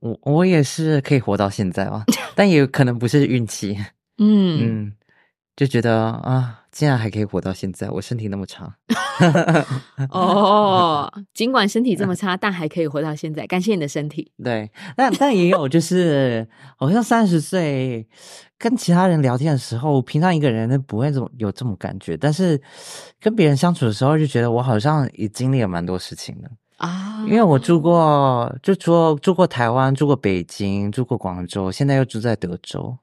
[0.00, 3.78] 我我也是可以活到现在啊， 但也有可能不是运气。
[4.18, 4.96] 嗯嗯，
[5.56, 6.66] 就觉得啊。
[6.70, 8.76] 竟然还可以活到现在，我身体那么差。
[10.10, 14.30] 哦，尽管身体这么 差，但还可以活到现在，感谢你的身体。
[14.42, 18.06] 对，但但也有就是，好像三十岁
[18.56, 22.60] 跟其他人聊天的时候，平常一个人不会这么有这种感觉，但是
[23.20, 27.24] 跟别人相处的时候，就觉得我好像也经历了蛮多事情的啊。
[27.26, 32.96] 因为我住过，就住住过台湾，住过北京，住过广州，现在又住在德州。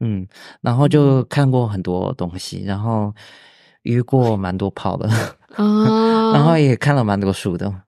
[0.00, 0.26] 嗯，
[0.60, 3.14] 然后就看过很多东西，然后
[3.82, 5.08] 约过蛮多炮的，
[5.56, 7.82] 哦， 然后也看了蛮多书的，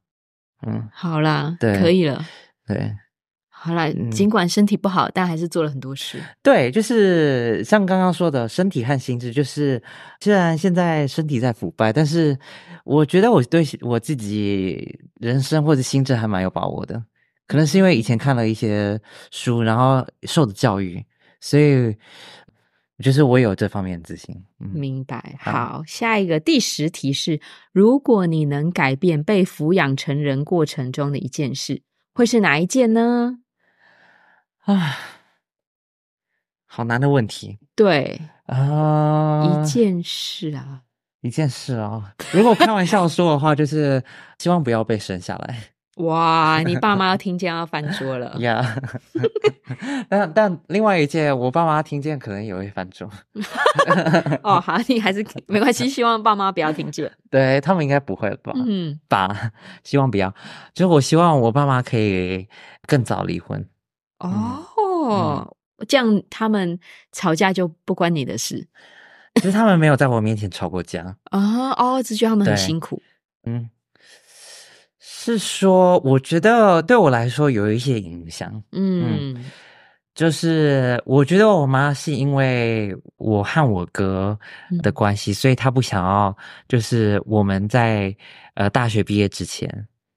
[0.67, 2.25] 嗯，好啦，对，可以了，
[2.67, 2.95] 对，
[3.49, 4.29] 好啦，尽。
[4.29, 6.19] 管身体不好，但还是做了很多事。
[6.43, 9.81] 对，就是像刚刚说的，身体和心智，就是
[10.21, 12.37] 虽然现在身体在腐败，但是
[12.85, 17.05] 我觉得我对我自己人生或者心智还蛮有把握的，
[17.47, 18.99] 可能是因为以前看了一些
[19.31, 21.05] 书，然后受的教育。
[21.41, 21.97] 所以，
[23.03, 24.45] 就是我有这方面的自信。
[24.59, 25.37] 明白。
[25.41, 27.41] 好，下一个第十题是：
[27.73, 33.39] 如果你能改变被抚养成人过程中的一件事，会是哪一件呢？
[34.65, 34.97] 啊，
[36.67, 37.59] 好难的问题。
[37.75, 40.83] 对啊，一件事啊，
[41.23, 42.15] 一件事啊。
[42.33, 44.05] 如果开玩笑说的话，就是
[44.39, 45.59] 希望不要被生下来。
[45.97, 48.65] 哇，你爸妈要听见要翻桌了 呀！
[50.09, 53.11] 但但另外一件，我爸妈听见可能也会翻桌。
[54.43, 57.11] 哦，好，你还是没关系，希望爸妈不要听见。
[57.29, 58.53] 对他们应该不会吧？
[58.57, 59.51] 嗯，吧，
[59.85, 60.33] 希望不要。
[60.73, 62.49] 就是我希望我爸妈可以
[62.87, 63.69] 更早离婚。
[64.21, 65.55] 哦，
[65.87, 66.79] 这样他们
[67.13, 68.67] 吵架就不关你的事。
[69.35, 71.17] 其实他们没有在我面前吵过架。
[71.25, 73.03] 啊哦，只觉得他们很辛苦。
[73.45, 73.69] 嗯。
[75.23, 78.63] 是说，我觉得对我来说有一些影响。
[78.73, 79.37] 嗯，
[80.15, 84.39] 就是我觉得我妈是因为我和我哥
[84.83, 86.35] 的关系，所以她不想要，
[86.67, 88.17] 就是我们在
[88.55, 89.69] 呃大学毕业之前，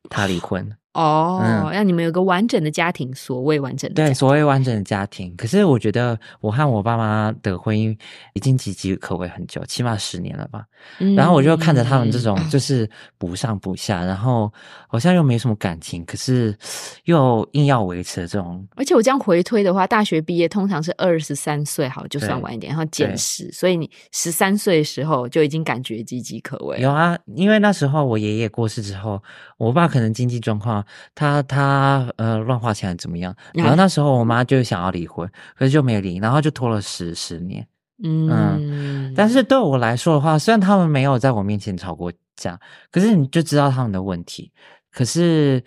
[0.10, 0.66] 她离婚。
[0.94, 5.36] 哦，让你们有个完整的家庭，所谓完整的对，所谓完整的家庭。
[5.36, 7.98] 可是我觉得我和我爸妈的婚姻
[8.34, 10.66] 已经岌岌可危很久，起码十年了吧。
[11.16, 14.54] 然后我就看着他们这种，就是不上不下，然后
[14.88, 16.56] 好像又没什么感情，可是
[17.06, 18.64] 又硬要维持这种。
[18.76, 26.80] 而且我这样回推的话，大学毕业通常是二十三岁，好就算晚一点，然后减十，所以你十三岁的时候就已经感觉岌岌可危。
[26.80, 29.20] 有啊，因为那时候我爷爷过世之后，
[29.58, 30.83] 我爸可能经济状况。
[31.16, 33.36] 他他呃乱花钱怎么样？
[33.54, 37.66] 然后那时候我妈就想要离婚，可是就没离，然后就拖了十十年。
[38.04, 42.60] 嗯，但是对我来说的话，虽然他们没有在我面前吵过架，
[42.92, 44.52] 可是你就知道他们的问题。
[44.92, 45.64] 可是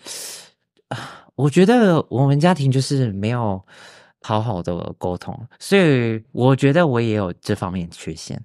[1.35, 3.63] 我觉得我们家庭就是没有
[4.21, 8.39] 好好的沟通，所以我觉得我也有这方面缺陷。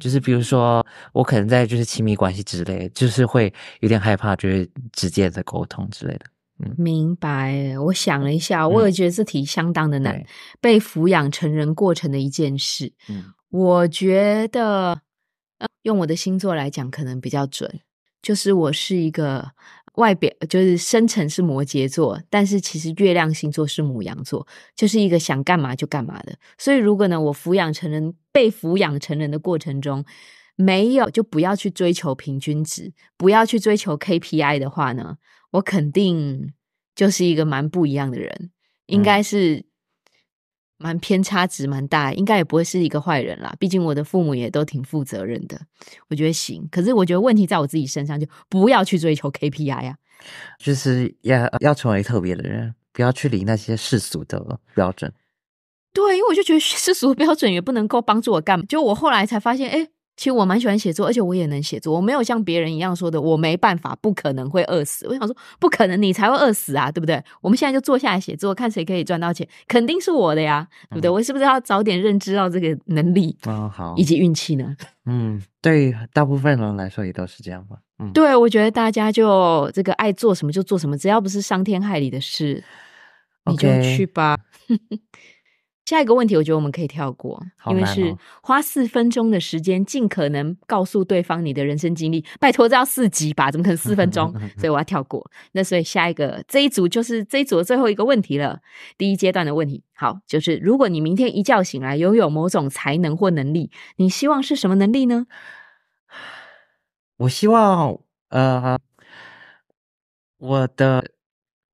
[0.00, 6.26] 就是比如说，我可能在就是亲密关系之类，就是会有点害怕，就是直接的沟通之类的。
[6.58, 7.78] 嗯，明白。
[7.78, 10.24] 我想了一下，我也觉得这题相当的难。
[10.60, 15.00] 被抚养成人过程的一件事，嗯，我觉得
[15.82, 17.80] 用我的星座来讲，可能比较准。
[18.20, 19.52] 就是我是一个。
[19.96, 26.34] 外表就是生辰是摩羯座，但是其实月亮星座是母羊座，就是一个想干嘛就干嘛的。
[26.56, 30.04] 所以如果呢，我抚养成人、被抚养成人的过程中，
[30.56, 35.16] 没有就不要去追求平均值，不要去追求 KPI 的话呢，
[35.52, 36.52] 我肯定
[36.94, 38.50] 就是一个蛮不一样的人，
[38.86, 39.64] 应该是。
[40.82, 43.54] 蛮偏差值蛮大，应该也不会是一个坏人啦。
[43.58, 45.60] 毕竟我的父母也都挺负责任的，
[46.08, 46.66] 我觉得行。
[46.70, 49.94] 可是我觉得问题在我自己身上，就不要去追求 KPI 啊，
[50.58, 55.12] 就是要要成为特别的人，不要去理那些世俗的标准。
[55.92, 58.64] 对，因为我就觉得世俗标准也不能够帮助我干嘛。
[58.68, 59.88] 就我后来才发现，哎。
[60.16, 61.94] 其实我蛮喜欢写作，而且我也能写作。
[61.94, 65.08] 我没有像别人一样说的，我没办法，不可能会饿死。
[65.08, 67.22] 我想说，不可能，你才会饿死啊，对不对？
[67.40, 71.10] 我们现在就坐下来写作，看谁可以赚到钱，肯定是我的呀，对不对？
[71.10, 73.68] 我是不是要早点认知到这个能力啊？
[73.68, 74.76] 好，以及运气呢？
[75.06, 77.78] 嗯，对，大部分人来说也都是这样吧。
[77.98, 82.62] 嗯，对，我觉得大家就这个爱做什么就做什么，只要不是伤天害理的事，
[83.50, 84.38] 你就去吧。
[85.92, 92.24] 下一个问题，我觉得我们可以跳过，因为是花四分钟的时间，尽可能告诉对方你的人生经历。
[92.40, 93.50] 拜托，这要四集吧？
[93.50, 94.32] 怎么可能四分钟？
[94.56, 95.30] 所以我要跳过。
[95.52, 98.60] 那所以下一个这一组就是这一组的最后一个问题了。
[98.96, 105.26] 第一阶段的问题，好，就是如果你明天一觉醒来拥有某种才能或能力，你希望是什么能力呢？
[107.18, 107.98] 我希望，
[108.30, 108.78] 呃，
[110.38, 111.10] 我的。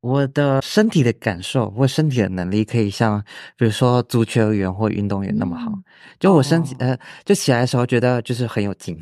[0.01, 3.21] 我的身体的感受或身体的能力，可以像
[3.57, 5.73] 比如说足球员或运动员那么好。
[6.21, 8.97] 就我身体呃，就起来的时候觉得就是很有劲，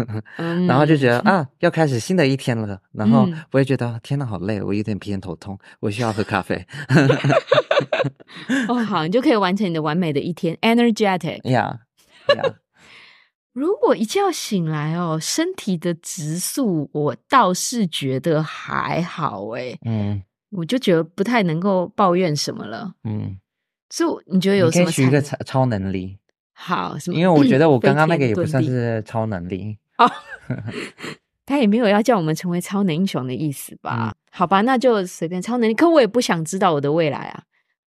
[0.68, 2.78] 然后就觉得啊，要开始新的一天了。
[2.92, 6.66] 然后我也觉得天呐，好累，我有点偏头痛，我需要喝咖啡。
[8.68, 11.40] 哦，好，你就可以完成你的完美的一天，energetic。
[11.50, 11.80] 呀，
[13.54, 19.78] 如果一觉醒来哦，身体的指数，我倒是觉得还好哎。
[19.86, 20.22] 嗯。
[20.52, 22.94] 我就觉得不太能够抱怨什么了。
[23.04, 23.38] 嗯，
[23.90, 24.90] 所以你觉得有什么？
[24.90, 26.18] 可以一个超超能力。
[26.52, 30.10] 好，什么因为我觉得我刚刚那个也不算是超能力哦。
[31.44, 34.14] 他也没有要叫我们成为超能英雄的意思吧？
[34.30, 35.74] 好吧，那就随便超能力。
[35.74, 37.42] 可我也不想知道我的未来啊，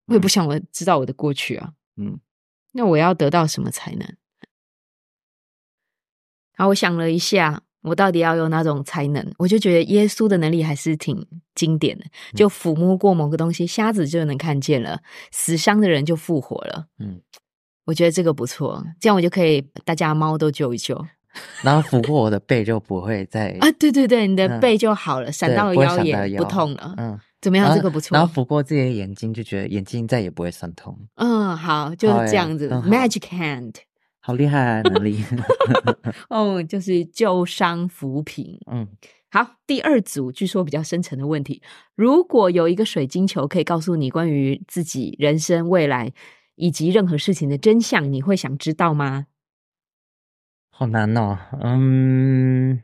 [0.08, 1.72] 我也不想我知道我的过去啊。
[1.96, 2.20] 嗯，
[2.74, 4.16] 那我要得到什么才能？
[6.58, 9.26] 好，我想了一下，我到底要用哪种才能？
[9.38, 15.00] 我就觉得耶稣的能力还是挺经典的，就抚摸过某个东西，瞎子就能看见了，
[15.32, 16.88] 死伤的人就复活了。
[17.00, 17.22] 嗯，
[17.86, 21.06] 我觉得这个不错，这样我就可以大家猫都救一救。
[21.64, 26.94] 然后抚过我的背就不会再啊，对对对，你的背就好了，闪到腰也不痛了。
[26.96, 27.76] 嗯，怎么样？
[27.76, 28.18] 这个不错。
[28.18, 30.98] 然后抚过自己的眼睛，就觉得眼睛再也不会酸痛。
[31.16, 32.70] 嗯，好，就是这样子。
[32.70, 33.74] Magic hand，
[34.26, 35.24] 好厉害能力。
[36.30, 38.60] 哦，就是旧伤扶贫。
[38.66, 38.88] 嗯，
[39.30, 41.62] 好，第二组据说比较深层的问题：
[41.94, 46.12] 如果有一个水晶球可以告诉你关于自己人生未来
[46.56, 49.28] 以及任何事情的真相，你会想知道吗？
[50.72, 52.82] 好难哦，嗯，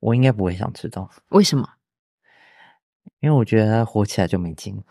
[0.00, 1.68] 我应该不会想知道为什么？
[3.20, 4.82] 因为我觉得活起来就没劲。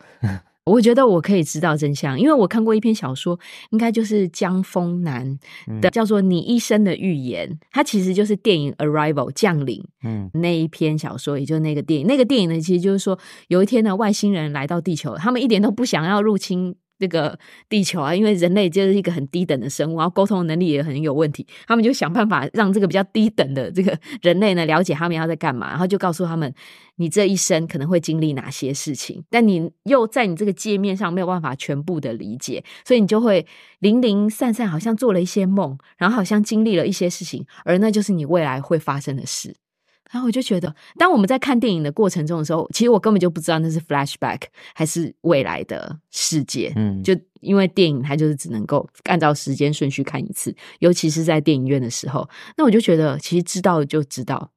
[0.64, 3.38] 我觉得我可以知道真相，因为我看过一篇小说，
[3.70, 5.38] 应该就是江丰南
[5.82, 12.06] 的，叫做《你一生的预言》，它其实就是电影《Arrival》降临，嗯，那一篇小说，也就是那个电影。
[12.06, 16.74] 那个电影呢，其实就是说，有一天呢，外星人来到地球，他们一点都不想要入侵。
[17.04, 17.38] 这个
[17.68, 21.46] 地球啊，因为人类就是一个很低等的生物，然后沟通能力也很有问题。
[21.66, 26.54] 他们就想办法让这个比较低等的这个人类呢，了解他们要在干嘛，然后就告诉他们，
[26.96, 33.46] 你这一生可能会经历哪些事情，但你又在你这个界面上没有办法全部的理解，所以你就会
[33.80, 39.54] 零零散散，好像做了一些梦，然后好像经历了一些事情，而那就是你未来会发生的事。
[40.12, 44.42] 然后我就觉得，当我们在看电影的过程中的时候，其实我根本就不知道那是 flashback
[44.74, 46.72] 还是未来的世界。
[46.76, 54.52] 嗯，就因为电影它就是只能够按照时间顺序看一次，尤其是在电影院的时候，那我就觉得，其实知道就知道，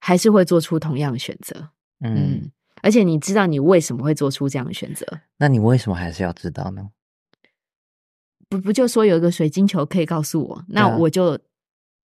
[0.00, 1.68] 还是会做出同样的选择。
[2.00, 2.50] 嗯，
[2.82, 5.06] 而且你知道你为什么会做出这样的选择？
[5.38, 6.88] 那你为什么还是要知道呢？
[8.48, 11.38] 不不，就说有一个水晶球可以告诉我，那我就。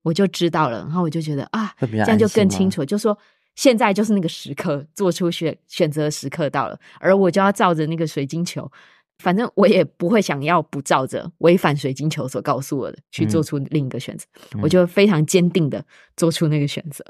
[0.03, 2.85] 我就知道了，然后我就觉得啊，这样就更清楚。
[2.85, 3.17] 就说
[3.55, 8.71] 现在就是那个时刻，做出选选择时刻到了，而我就要照着那个水晶球，
[9.19, 14.27] 反正我也不会想要不照着违反水晶球所告诉我的去做出另一个选择，
[14.63, 15.85] 我就非常坚定的
[16.17, 17.05] 做出那个选择。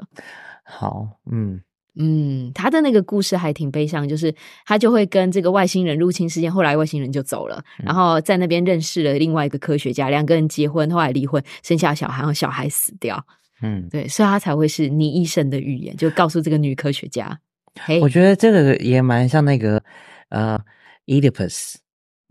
[0.63, 1.61] 好，嗯。
[1.95, 4.33] 嗯，他的那个故事还挺悲伤，就是
[4.65, 13.23] 他就会跟这个外星人入侵事件，后来外星人就走了，然后在那边认识了另外一个科学家，两个人结婚，后来离婚，生下小孩，然后小孩死掉。
[13.61, 17.39] 嗯，对，所以他才会是你一生的预言，就告诉这个女科学家。
[17.79, 19.83] 嘿，我觉得这个也蛮像那个
[20.29, 20.59] 呃
[21.05, 21.75] ，Oedipus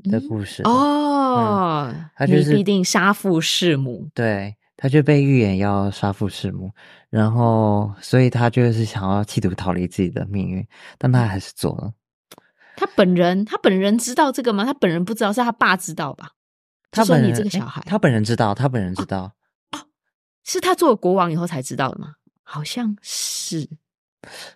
[0.02, 4.08] 的故事哦，他就是必定杀父弑母。
[4.12, 4.56] 对。
[4.76, 6.72] 他就被预言要杀父弑母，
[7.10, 10.66] 然后所以他就是想要企图逃离自己的命运，
[10.98, 11.92] 但他还是做了。
[12.76, 14.64] 他本人，他本人知道这个吗？
[14.64, 16.32] 他本人不知道，是他爸知道吧？
[16.90, 19.34] 他说你这个小孩，他本人知道，他本人知道。
[19.72, 19.78] 哦，
[20.42, 22.14] 是他做了国王以后才知道的吗？
[22.42, 23.68] 好像是，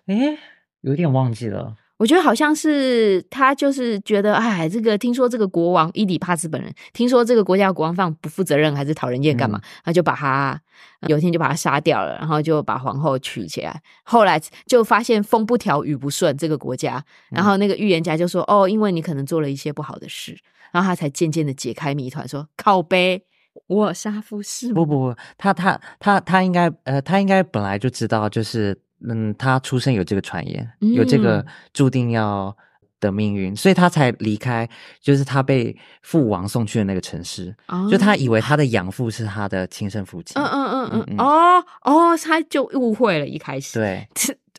[0.07, 0.37] 哎，
[0.81, 1.77] 有点忘记了。
[1.97, 9.59] 我觉得好像是他，就是觉得，哎，这个听说这个国王伊底帕斯本人，听说这个国家国王放不负责任，还是讨人厌，干嘛？
[9.83, 10.61] 他就把他
[11.07, 13.81] 有一天就把他杀掉了，然后就把皇后娶起来。
[14.03, 20.37] 后来就发现风不调雨不顺，这个国家，然后那个预言家就说，哦，因为你可能做了一些不好的事，
[20.71, 23.23] 然后他才渐渐的解开谜团，说靠背，
[23.65, 28.79] 我杀夫是不不不，他他他他应该呃，他应该本来就知道，就是。
[29.07, 32.55] 嗯，他出生有这个传言，有这个注定要
[32.99, 34.67] 的命运，所以他才离开，
[34.99, 37.55] 就是他被父王送去的那个城市。
[37.91, 40.41] 就他以为他的养父是他的亲生父亲。
[40.41, 43.77] 嗯嗯嗯嗯哦哦，他就误会了，一开始。
[43.79, 44.07] 对，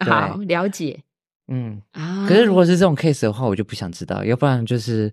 [0.06, 1.00] 好了解。
[1.48, 5.12] 嗯啊，可是如果是这种 case 的话，我就不想知道，要不然就是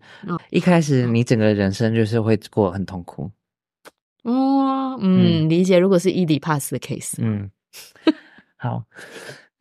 [0.51, 3.31] 一开始你整个人生就是会过很痛苦。
[4.23, 5.79] 哦，嗯，理解。
[5.79, 7.49] 如果是 e d pass 的 case，嗯。
[8.65, 8.83] 好，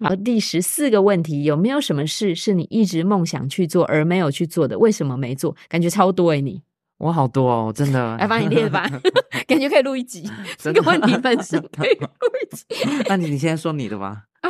[0.00, 4.78] 好，第十四个问题，有没有什么事是你一直梦想去做而没有去做的？
[4.78, 5.54] 为什么没做？
[5.68, 6.62] 感觉超多哎，你
[6.98, 8.88] 我好多哦，真的， 来帮你列吧，
[9.46, 10.28] 感觉可以录一集。
[10.56, 12.08] 这个问题本身可以录
[12.42, 12.64] 一集。
[13.08, 14.24] 那你你先说你的吧。
[14.40, 14.48] 啊，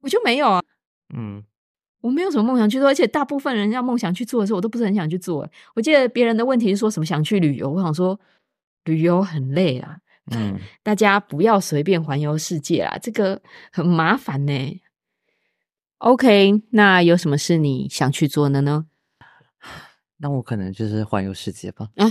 [0.00, 0.60] 我就没有啊。
[1.14, 1.44] 嗯，
[2.00, 5.48] 我没有什么梦想去做，而且大部分人要梦想去做的时候，我都不是很想去做。
[5.74, 8.18] 我记得别人的问题是说什么想去旅游，我想说
[8.84, 9.98] 旅游很累啊。
[10.30, 14.80] 嗯，大家不要随便环游世界啦，这个很麻烦呢。
[15.98, 18.86] OK，那有什么事你想去做的呢？
[20.22, 21.88] 那我可能就是环游世界吧。
[21.96, 22.06] 啊，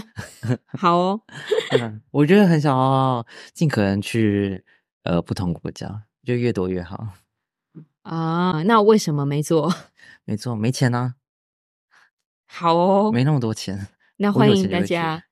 [0.78, 1.22] 好哦。
[1.80, 4.64] 嗯，我觉得很想要尽可能去
[5.04, 7.08] 呃不同国家，就越多越好。
[8.02, 9.74] 啊，那为什么没做？
[10.26, 11.16] 没做，没钱呢。
[12.46, 13.88] 好哦，没那么多钱。
[14.18, 15.24] 那欢迎大家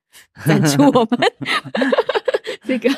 [0.45, 1.19] 赞助我们。
[2.67, 2.89] 这个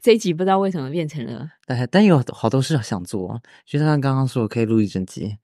[0.00, 5.36] 这一集不知道为什么变成了， 但但有好多事想做，就像刚刚说，可以录一整集，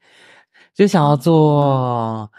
[0.74, 2.30] 就想要做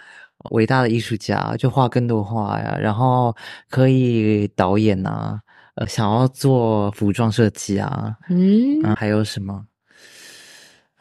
[0.52, 3.36] 伟大的艺术家，就画更多画呀，然后
[3.70, 5.40] 可以导演呐，
[5.76, 9.66] 呃，想要做服装设计啊，嗯，还有什么？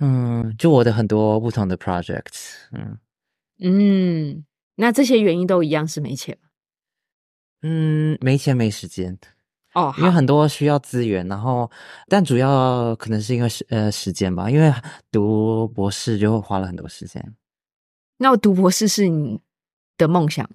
[0.01, 2.99] 嗯，就我的很多不同的 projects，嗯。
[3.61, 4.45] 嗯，
[4.77, 6.39] 那这些原因都一样是没钱
[7.63, 9.19] 嗯，没钱没时间
[9.79, 11.71] 哦，因为很多需要资源，然后
[12.09, 14.73] 但主要可能是因为时呃时间吧，因为
[15.13, 17.35] 读博士就会花了很多时间。
[18.19, 19.41] 那读博士是你
[19.97, 20.49] 的梦想，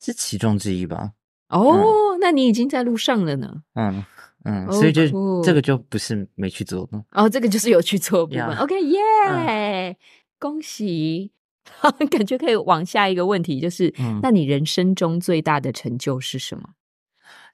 [0.00, 1.12] 是其中之一吧？
[1.48, 3.62] 哦，那你已经在路上了呢。
[3.74, 4.04] 嗯。
[4.48, 5.02] 嗯，所以就
[5.42, 8.56] 这个就不是没去做哦，这个就是有去做部分。
[8.58, 9.96] OK，耶，
[10.38, 11.32] 恭喜！
[12.08, 13.92] 感觉可以往下一个问题，就是，
[14.22, 16.62] 那你人生中最大的成就是什么？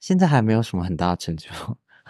[0.03, 1.47] 现在还没有什么很大的成就。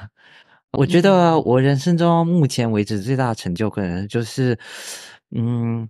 [0.73, 1.39] 我觉得。
[1.41, 4.57] 我人生中目前为止最大的成就，可能就是，
[5.29, 5.87] 嗯，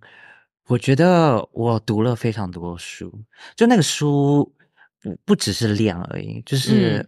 [0.68, 3.10] 我觉得我读了非常多书，
[3.56, 4.54] 就那个书
[5.02, 7.06] 不不只是量而已，就是。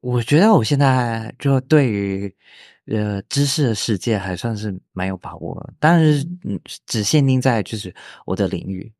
[0.00, 2.34] 我觉得我现在就对于
[2.86, 6.58] 呃知识的世界还算是蛮有把握，但是嗯。
[6.86, 8.90] 只限定在就是我的领域，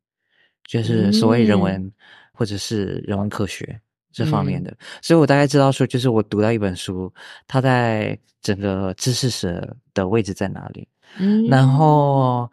[0.69, 1.91] 就是所谓人文
[2.33, 3.81] 或者是人文科学
[4.13, 7.13] 这方面的，所以我大概知道说，就是我读到一本书，
[7.47, 10.87] 它在整个知识史的位置在哪里。
[11.19, 12.51] 嗯，然后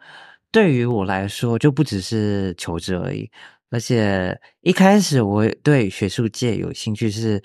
[0.50, 3.30] 对于我来说，就不只是求知而已，
[3.70, 7.42] 而且一开始我对学术界有兴趣是。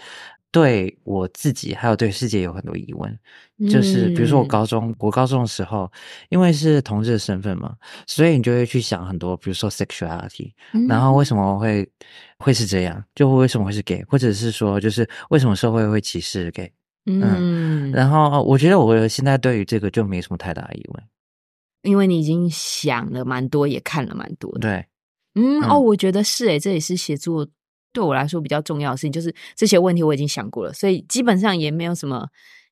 [0.56, 3.20] 对我自己还有对世界有很多疑问，
[3.70, 5.92] 就是比如说我高中我高中的时候，
[6.30, 7.76] 因为是同志的身份嘛，
[8.08, 10.54] 所以你就会去想很多，比如说 sexuality，
[10.88, 11.86] 然后为什么会
[12.38, 16.72] 会是这样，就为什么会是 gay，或者是说就是为什么社会会歧视 gay，
[17.04, 21.04] 嗯，然后我觉得我现在对于这个就没什么太大疑问，
[21.82, 24.86] 因为你已经想了蛮多，也看了蛮多，对，
[25.34, 27.46] 嗯，哦，我觉得是诶，这也是写作。
[27.96, 32.28] 对我来说比较重要的事情就是这些问题我已经想过了，所以基本上也没有什么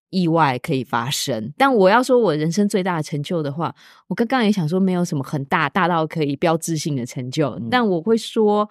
[0.09, 1.53] 意外可以发生。
[1.57, 3.73] 但我要说我人生最大的成就的话，
[4.09, 8.69] 我刚刚也想说没有什么很大大到可以标志性的成就，但我会说，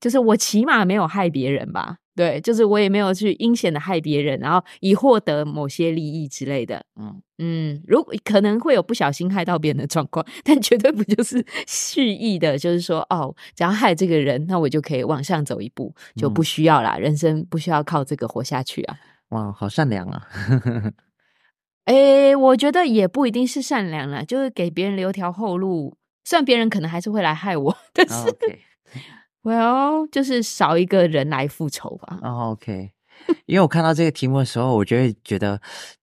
[0.00, 1.98] 就是我起码没有害别人吧。
[2.16, 6.84] 对，就是我也没有去阴险的害别人，然后以获得某些利益之类的。
[7.00, 16.98] 嗯嗯，如果可能会有不小心害到别人的状况，但绝对不就是 蓄意的，就是说哦，只要害这个人，那我就可以往上走一步，就不需要啦。
[16.98, 18.98] 人生不需要靠这个活下去啊！
[19.30, 20.28] 哇，好善良啊！
[21.86, 25.96] 哎，我觉得也不一定是善良了，就是给别人留条后路。
[26.24, 28.14] 虽然别人可能还是会来害我，但是。
[29.42, 32.18] Well，就是少一个人来复仇吧。
[32.22, 32.92] 哦，OK，
[33.46, 35.60] 因为我看到这个题目的时候，我就会觉得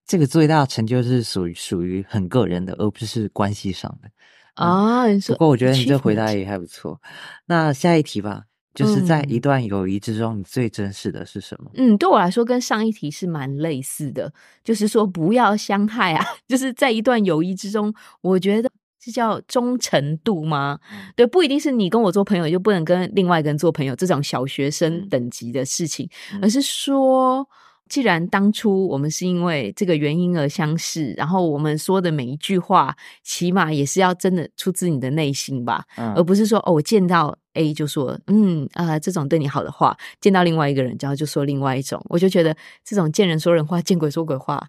[0.08, 4.10] 这个最大的成就是属于属于很个人的，而不是关系上的
[4.56, 5.06] 啊。
[5.28, 7.00] 不过我觉得你这回答也还不错。
[7.46, 11.70] 那下一题吧，就是在一段友谊之中，你最珍视的是什么？
[11.76, 14.34] 嗯，对我来说跟上一题是蛮类似的，
[14.64, 16.26] 就是说不要伤害啊。
[16.50, 18.72] 就是在一段友谊之中，我觉得。
[19.08, 20.78] 是叫忠诚度吗？
[21.16, 26.10] 对，不一定是你跟我做朋友就不能跟另外一个人做朋友这种小学生等级的事情，
[26.42, 27.48] 而是说，
[27.88, 32.94] 既然当初我们是因为这个原因而相识，然后我们说的每一句话，
[33.24, 42.54] 起码也是要真的出自你的内心吧，而不是说哦，我见到 A 就说嗯啊这种对你好的话，见到另外一个人然后就说另外一种，我就觉得
[42.84, 44.68] 这种见人说人话，见鬼说鬼话。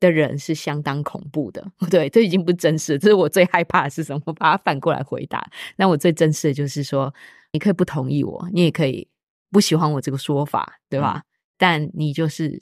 [0.00, 2.98] 的人是相当恐怖的， 对，这已经不真实。
[2.98, 4.20] 这是我最害怕的是什么？
[4.26, 5.48] 我 把它反过来回答。
[5.76, 7.14] 那我最真实的就是说，
[7.52, 9.06] 你可以不同意我，你也可以
[9.50, 11.22] 不喜欢我这个说法，对吧？
[11.58, 12.58] 但你就是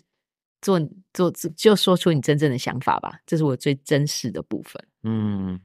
[0.61, 0.81] 做
[1.15, 3.21] 做，就说出你真正的想法吧。
[3.25, 4.85] 这是我最真实的部分。
[5.05, 5.61] 嗯，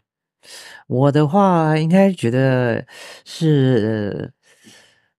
[0.88, 2.86] 我的话应该觉得
[3.26, 4.32] 是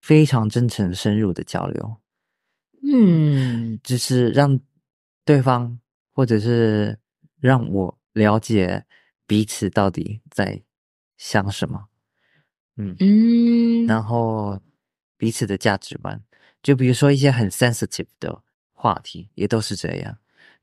[0.01, 1.97] 非常真诚、深入的交流。
[2.87, 4.61] 嗯，就是让
[5.25, 5.81] 对方。
[6.15, 6.99] 或者是
[7.41, 8.87] 让我了解
[9.27, 10.63] 彼此到底在
[11.19, 11.89] 想什么，
[12.77, 14.59] 嗯嗯，然后
[15.19, 16.23] 彼此的价值观，
[16.63, 18.41] 就比如说一些很 sensitive 的
[18.73, 20.17] 话题，也都是这样。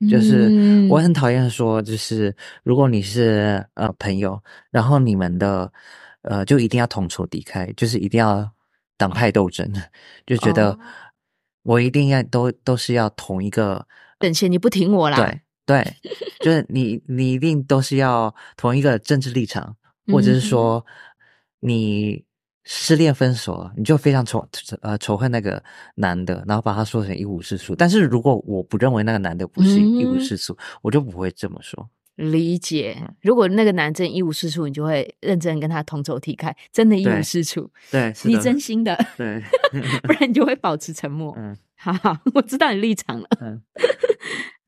[0.09, 4.41] 就是我很讨厌说，就是如果你是呃朋友，
[4.71, 5.71] 然后你们的
[6.21, 8.51] 呃就一定要同仇敌忾，就是一定要。
[8.97, 9.67] 党派斗争，
[10.27, 10.77] 就觉得
[11.63, 13.87] 我一定要都都是要同一个
[14.21, 15.17] 等钱，你不挺我啦。
[15.17, 15.95] 对对，
[16.39, 19.75] 就是 你你一定都是要同一个政治立场，
[20.07, 20.85] 或者是说
[21.59, 22.23] 你
[22.63, 24.47] 失恋分手了，你就非常仇
[24.81, 25.63] 呃仇恨那个
[25.95, 27.75] 男的，然后把他说成一无是处。
[27.75, 31.89] 但是如果我不认为那个男的不是一无是处，我就不会这么说。
[32.15, 37.71] 理解，如果那个男真一无是处，你就会认真跟他同仇敌忾，真的一无是处。
[37.89, 39.41] 对，你真心的，对，
[40.03, 41.33] 不然你就会保持沉默。
[41.37, 41.91] 嗯，好，
[42.35, 43.27] 我知道你立场了。
[43.39, 43.59] 嗯，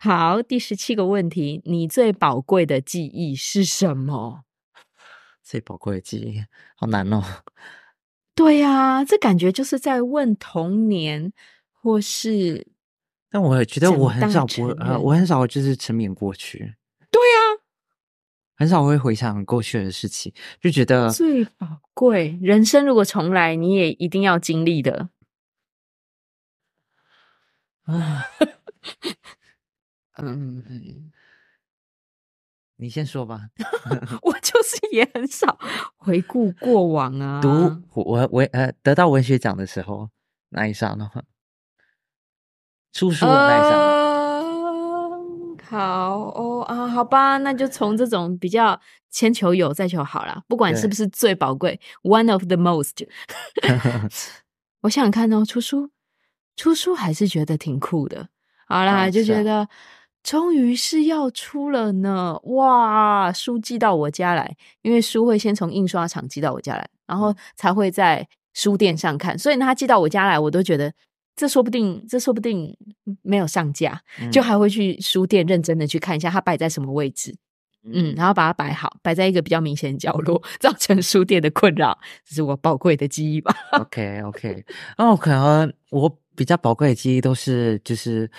[0.03, 4.43] 好，第十七个问题，你最宝贵的记忆是什么？
[5.41, 6.43] 最宝贵的记忆，
[6.75, 7.23] 好难哦。
[8.35, 11.31] 对呀，这感觉就是在问童年，
[11.71, 12.67] 或是……
[13.29, 16.75] 但我觉得我很少不呃，我很少就是沉湎过去。
[17.09, 17.63] 对呀，
[18.57, 22.37] 很少会回想过去的事情，就觉得最宝贵。
[22.41, 25.07] 人生如果重来，你也一定要经历的。
[27.83, 28.25] 啊，
[30.17, 31.11] 嗯，
[32.77, 33.49] 你先说吧。
[34.21, 35.57] 我就是也很少
[35.97, 37.41] 回顾过往啊。
[37.41, 37.49] 读
[37.93, 40.09] 我我呃得到文学奖的时候
[40.49, 41.09] 那一刹那，
[42.91, 44.03] 出书那一刹那。
[45.63, 53.07] 好哦啊，好吧，那就从这种比较先求有再求好了，不管是不是最宝贵，one of the most。
[54.81, 55.89] 我想想看哦，出书，
[56.55, 58.29] 出书还是觉得挺酷的。
[58.67, 59.67] 好啦，就觉得
[60.23, 70.93] 终于是要出了呢，哇，书寄到我家来，因为书会先从印刷厂寄到我家来，然后才会在书店上看，所以他寄到我家来，我都觉得。
[71.35, 72.77] 这说不定，这说不定
[73.23, 73.99] 没有上架，
[74.31, 77.35] 就还会去书店认真的去看一下它摆在什么位置，
[77.91, 83.51] 嗯，然后把它摆好，摆在一个比较明显的角落， 造成书店的困扰，这是我宝贵的记忆吧。
[83.71, 84.63] OK OK，
[84.95, 88.29] 那可能我比较宝贵的记忆都是就是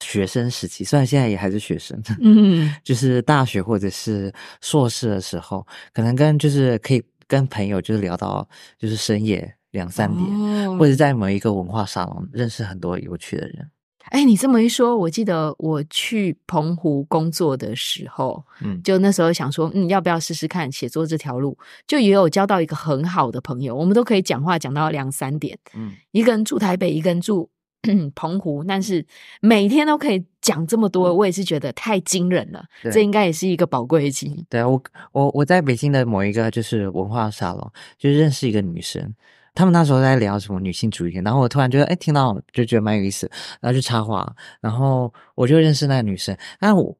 [0.00, 9.52] 学生时期，虽然现在也还是学生，嗯，就是大学或者是硕士的时候，可能跟就是可以跟朋友就是聊到就是深夜。
[9.72, 13.70] 两三点，或者在某一个文化沙龙认识很多有趣的人。
[14.10, 21.56] 哎，你这么一说，我记得我去澎湖工作的时候，嗯，就那时候想说，嗯，要不要试试看写作这条路？
[21.86, 25.58] 就也有交到一个很好的朋友，我们都可以讲话讲到两三点。
[25.74, 27.50] 嗯，一个人住台北，一个人住
[28.14, 29.04] 澎湖，但是
[29.40, 32.64] 每天都可以讲这么多，我也是觉得太惊人了。
[32.92, 34.44] 这应该也是一个宝贵的经历。
[34.48, 34.82] 对啊我，
[35.12, 39.14] 我我在北京的某一个就是文化沙龙，就认识一个女生。
[39.56, 43.28] 他们那时候在聊什么女性主义，然后我突然觉得，哎，听到就觉得蛮有意思，
[43.60, 46.36] 然后就插话，然后我就认识那个女生。
[46.60, 46.96] 但我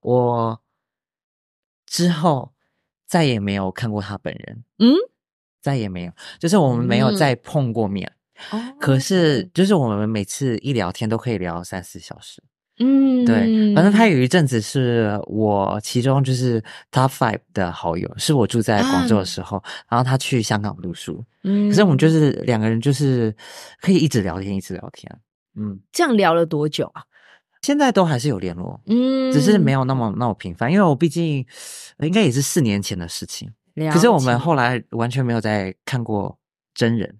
[0.00, 0.60] 我
[1.86, 2.52] 之后
[3.06, 4.94] 再也没有看过她本人，嗯，
[5.62, 8.12] 再也没有，就是我们没有再碰过面。
[8.50, 12.42] 哦，可是就是我们每次一聊天都可以聊三四小时。
[12.78, 16.62] 嗯，对，反正他有一阵子是我其中就是
[16.92, 23.34] top five 的好友，是我住在广州的时候，然后他去香港读书，嗯，可是我们就是两个人就是
[23.80, 25.12] 可以一直聊天，一直聊天，
[25.56, 27.02] 嗯，这样聊了多久啊？
[27.62, 31.44] 现在都还是有联络，嗯，只是没有那么那么频繁，因为我毕竟
[31.98, 33.50] 应该也是四年前的事情，
[33.92, 36.38] 可是我们后来完全没有再看过
[36.72, 37.18] 真人，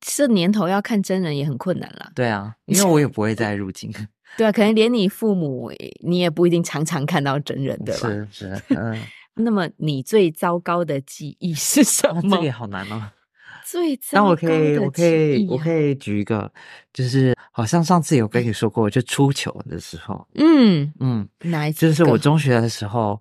[0.00, 3.92] 这年头要看真人也很困难了，对啊，因为我也不会再入境。
[4.36, 8.08] 对啊，可能连你父母，你也不一定常常看到真人，对吧？
[8.08, 9.00] 是是，嗯。
[9.40, 12.36] 那么你最糟糕的记忆是什么？
[12.36, 13.10] 这个好难哦。
[13.64, 16.50] 最糟糕的记忆，我可以，我可以，我可以举一个，
[16.92, 21.86] 就是好像上次有跟你说过，就出糗的时候，嗯嗯，哪一次？
[21.86, 23.20] 就是我中学的时候，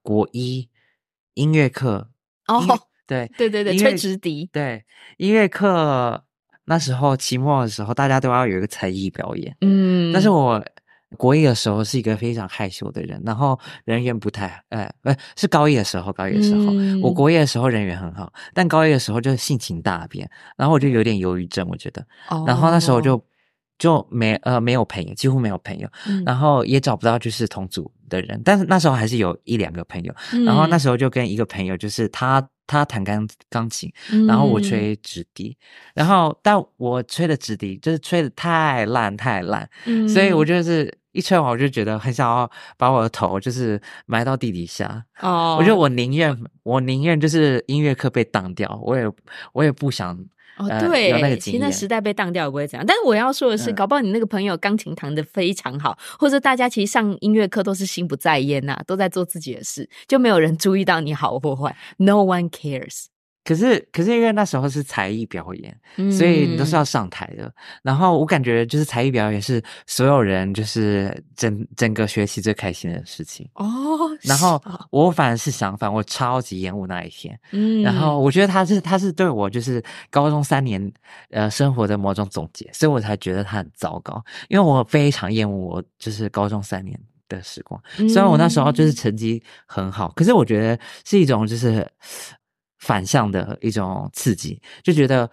[0.00, 0.66] 国一
[1.34, 2.08] 音乐课
[2.46, 2.62] 哦，
[3.06, 4.84] 对 对对对，吹直笛，对
[5.18, 6.24] 音乐课。
[6.68, 9.56] 那时候期末的时候，大家都要有一个才艺表演。
[9.62, 10.62] 嗯，但是我
[11.16, 14.62] 国一的时候是一个非常害羞的人，然后人缘不太……
[14.68, 16.70] 哎，不是高一的时候，高一的时候，
[17.02, 22.06] 我国一的时候人缘很好，但高一的时候就性情大变，然后我就有点忧郁症，我觉得。
[22.28, 22.44] 哦。
[22.46, 23.18] 然后那时候就
[23.78, 25.88] 就没呃没有朋友，几乎没有朋友，
[26.26, 30.14] 然后也找不到就是同组的人，但是那时候还是有一两个朋友。
[30.44, 32.46] 然后那时候就跟一个朋友，就是他。
[32.68, 33.92] 他弹钢钢琴，
[34.28, 35.56] 然后我吹直笛，
[35.94, 39.68] 然后但我吹的直笛就是吹的太烂太烂，
[40.08, 45.04] 所以我就是一吹完我就觉得很想要把我的头就是埋到地底下。
[45.20, 49.10] 哦，我觉得我宁愿我宁愿就是音乐课被挡掉，我也
[49.52, 50.16] 我也不想。
[50.58, 52.84] 哦，对，其实那时代被当掉也不会怎样。
[52.86, 61.76] 但是我要说的是，搞不好你那个朋友钢琴弹的非常好，或者大家其实上音乐课都是心不在焉呐，都在做自己的事，就没有人注意到你好或坏。
[61.96, 63.06] No one cares。
[63.48, 65.74] 可是，可是因为那时候是才艺表演，
[66.12, 67.50] 所以你都是要上台的。
[67.82, 73.64] 然后我感觉就是才艺表演是所有人就是整整个学期最开心的事情哦。
[74.20, 77.40] 然后我反而是相反，我超级厌恶那一天。
[77.52, 80.92] 嗯，然后我觉得他是他是对我就是高中三年
[81.30, 84.22] 呃生活的某种总结，所以我才觉得他很糟糕。
[84.48, 87.82] 因为我非常厌恶我就是高中三年的时光。
[87.96, 91.90] 虽然我那时候就是成绩很好，可是我觉得是一种就是。
[92.78, 95.30] 反向的一种刺激，就觉得，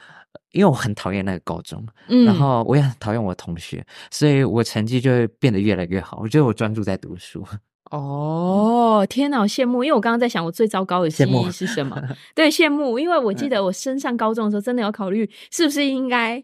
[0.51, 1.85] 因为我很讨厌那个高中，
[2.25, 6.19] 然后我也很讨厌我的同学，所以我成绩就会变得越来越好。
[6.21, 7.45] 我觉得我专注在读书。
[7.91, 9.83] 哦，天哪，羡慕！
[9.83, 12.01] 因为我刚刚在想，我最糟糕的记忆是什么？
[12.33, 16.43] 对，羡慕，因为我记得我升上高中的时候，真的要考虑是不是应该。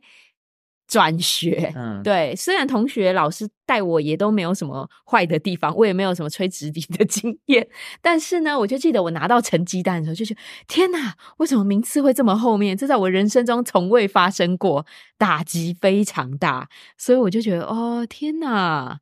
[0.92, 7.66] 转学，嗯，对，虽然同学老师带我也都没有什么坏的地方，我也没有什么吹直笛的 经验，
[8.02, 12.76] 但是呢，我就记得我拿到成绩单的时候，就觉得天哪，为什么名次会这么后面？
[12.76, 14.86] 这在我人生中从未发生过，
[15.18, 16.68] 打击非常大，
[16.98, 19.00] 所以我就觉得哦，天哪，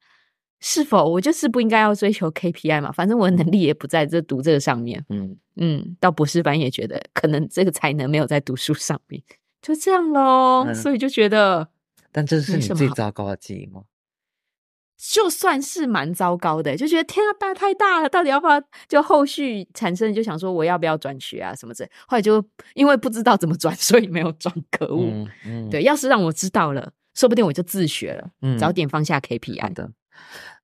[0.59, 2.91] 是否我就是不应该要追求 KPI 嘛？
[2.91, 9.23] 反正我的能力也不在这读这个上面，嗯嗯，到博士班也觉得可能这个才能没有在读书上面，
[9.59, 11.67] 就这样喽，所以就觉得。
[12.11, 13.83] 但这是你最糟糕的记忆吗？
[14.97, 18.61] 就算是蛮糟糕的，就觉得天啊，大太大了，到底要不要？
[18.89, 21.55] 就后续产生就想说，我要不要转学啊？
[21.55, 21.91] 什么之类。
[22.05, 22.43] 后来就
[22.73, 24.53] 因为不知道怎么转， 所以没有转。
[24.69, 25.25] 可恶！
[25.71, 29.89] 对，要是让我知道了，说不定我就自学了，嗯早点放下 KPI 的。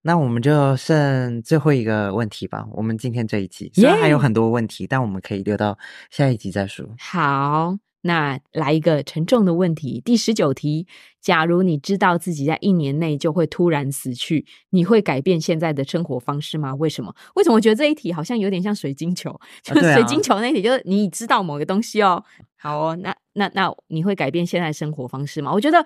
[0.02, 2.68] 那我们就剩最后一个问题吧。
[2.74, 5.78] 我们今天这一集虽然还有很多问题，但我们可以留到
[6.12, 6.86] 下一集再说。
[7.00, 7.78] 好。
[8.06, 10.86] 那来一个沉重的问题，第十九题：
[11.20, 16.76] 假如你知道自己在一年内就会突然死去，你会改变现在的生活方式吗？
[16.76, 17.16] 为什么？
[17.34, 19.36] 为什么我觉得这一题好像有点像水晶球？
[19.64, 22.24] 就是水晶球那题，就是你知道某个东西哦。
[22.58, 25.52] 好哦，那那那你会改变现在生活方式吗？
[25.52, 25.84] 我觉得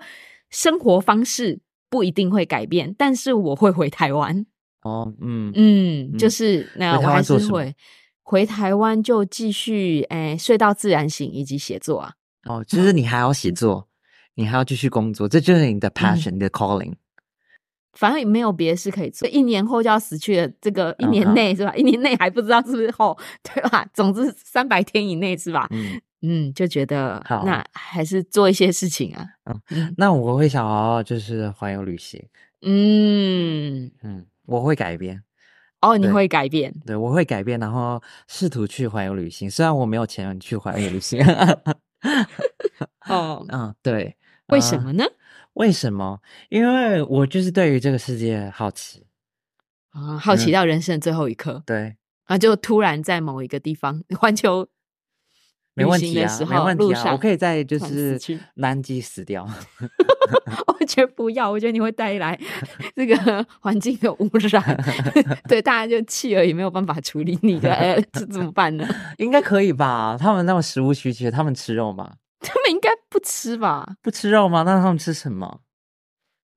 [0.50, 1.58] 生活方式
[1.88, 4.44] 不一定会改变，但是我会回台湾。
[4.82, 7.74] 哦，嗯嗯，就是那我还是会。
[8.30, 12.12] 回台湾就继续诶睡到自然醒，以及写作啊。
[12.44, 13.88] 哦，就是你还要写作，
[14.36, 16.92] 你还要继续工作，这就是你的 passion，你的 calling。
[17.94, 20.48] 反正也没有别的事可以做，一年后就要死去了。
[20.60, 21.74] 这个一年内是吧？
[21.74, 23.84] 一年内还不知道是不是后，对吧？
[23.92, 25.66] 总之三百天以内是吧？
[25.72, 29.26] 嗯嗯，就觉得好那还是做一些事情啊。
[29.70, 32.24] 嗯，那我会想要就是环游旅行。
[32.62, 35.20] 嗯嗯，我会改变。
[35.80, 36.74] 哦，你会改变？
[36.84, 39.50] 对，我会改变，然后试图去环游旅行。
[39.50, 41.24] 虽然我没有钱去环游旅行。
[43.08, 44.16] 哦，嗯，对，
[44.48, 45.04] 为什么呢？
[45.54, 46.20] 为什么？
[46.48, 49.06] 因为我就是对于这个世界好奇
[49.90, 51.62] 啊，好奇到人生最后一刻。
[51.66, 54.68] 对啊，就突然在某一个地方环球。
[55.80, 58.18] 没问题啊，没问题啊，我可以在就是
[58.54, 59.48] 南极死掉。
[60.66, 62.38] 我觉得不要，我觉得你会带来
[62.94, 64.62] 这个环境的污染。
[65.48, 68.86] 对，大家就气而已，没有办法处理你的，哎，这怎么办呢？
[69.18, 70.16] 应该可以吧？
[70.18, 72.12] 他们那么食物需求，他们吃肉吗？
[72.40, 73.86] 他们应该不吃吧？
[74.02, 74.62] 不吃肉吗？
[74.62, 75.60] 那他们吃什么？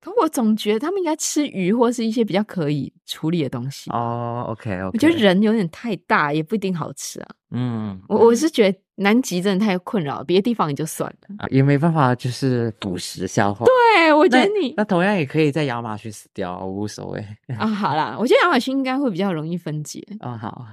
[0.03, 4.45] 可我总觉得他们应该吃鱼或是一些比较可以处理的东西哦。
[4.49, 7.27] OK，我觉得人有点太大，也不一定好吃啊。
[7.51, 13.65] 嗯，我我是觉得南极真的太困扰，别的地方也就算了，也没办法就是捕食消化。
[13.65, 17.25] 对，我觉得你那同样也可以在亚马逊死掉，无所谓
[17.57, 17.65] 啊。
[17.65, 20.05] 好啦，我觉得亚马逊应该会比较容易分解。
[20.19, 20.67] 哦，好。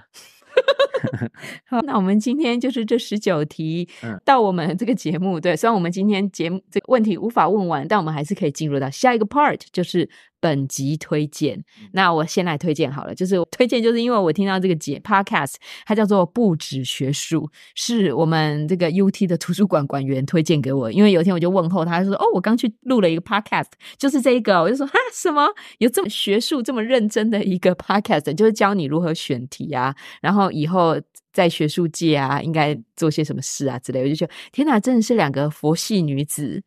[1.66, 3.88] 好，那我们今天就是这十九题，
[4.24, 5.40] 到我们这个节目。
[5.40, 10.08] 对，虽然我们今天节目这个问题无法问完，但我们还是可以进入到下一个 part，就是。
[10.40, 11.62] 本集推荐，
[11.92, 13.14] 那我先来推荐好了。
[13.14, 20.90] 就是推荐，就是因为我听到这个节 podcast，它叫做不止学术，是我们这个 UT 的图书馆馆员推荐给我。
[20.90, 23.68] 因为有一天我就问候他，他说：“哦，我刚去录了一个 podcast，
[23.98, 25.46] 就是这个。”我就说：“哈，什么
[25.78, 31.00] 有这么学术、这么认真的一个 podcast，就是教你如何选题啊，然后以后
[31.32, 36.62] 在学术界啊，应该做些什么事啊之类。”我就觉得天哪，真的是两个佛系女子。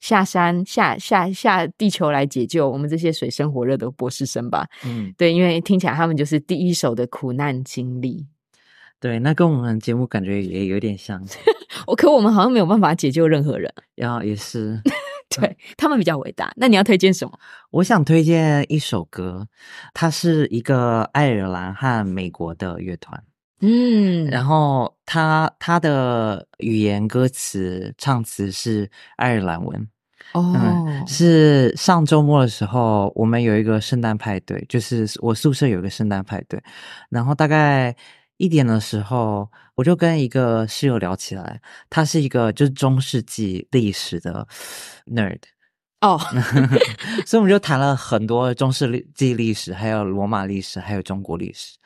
[0.00, 4.66] 下山下下下地球来解救我们这些水深火热的博士生吧。
[4.84, 8.26] 嗯，对，因为听起来他们就是第一手的苦难经历。
[8.98, 11.24] 对，那跟我们节目感觉也有点像。
[11.86, 13.72] 我可我们好像没有办法解救任何人。
[13.96, 14.80] 呀，也是。
[15.30, 16.52] 对他们比较伟大。
[16.56, 17.38] 那你要推荐什么？
[17.70, 19.46] 我想推荐一首歌，
[19.94, 23.22] 它是一个爱尔兰和美国的乐团。
[23.60, 29.88] 嗯，然后他他的语言、歌词、唱词是爱尔兰文。
[30.32, 36.62] 哦，是上周末的时候，我们有一个圣诞派对，就是我宿舍有一个圣诞派对，
[37.08, 37.94] 然后大概
[38.36, 44.46] 一点的时候，我就跟一个室友聊起来，他是一个就是中世纪历史的
[45.06, 45.40] nerd。
[46.00, 46.18] 哦，
[47.26, 51.76] 所以我们就谈了很多中世纪历史，还有罗马历史，还有中国历史。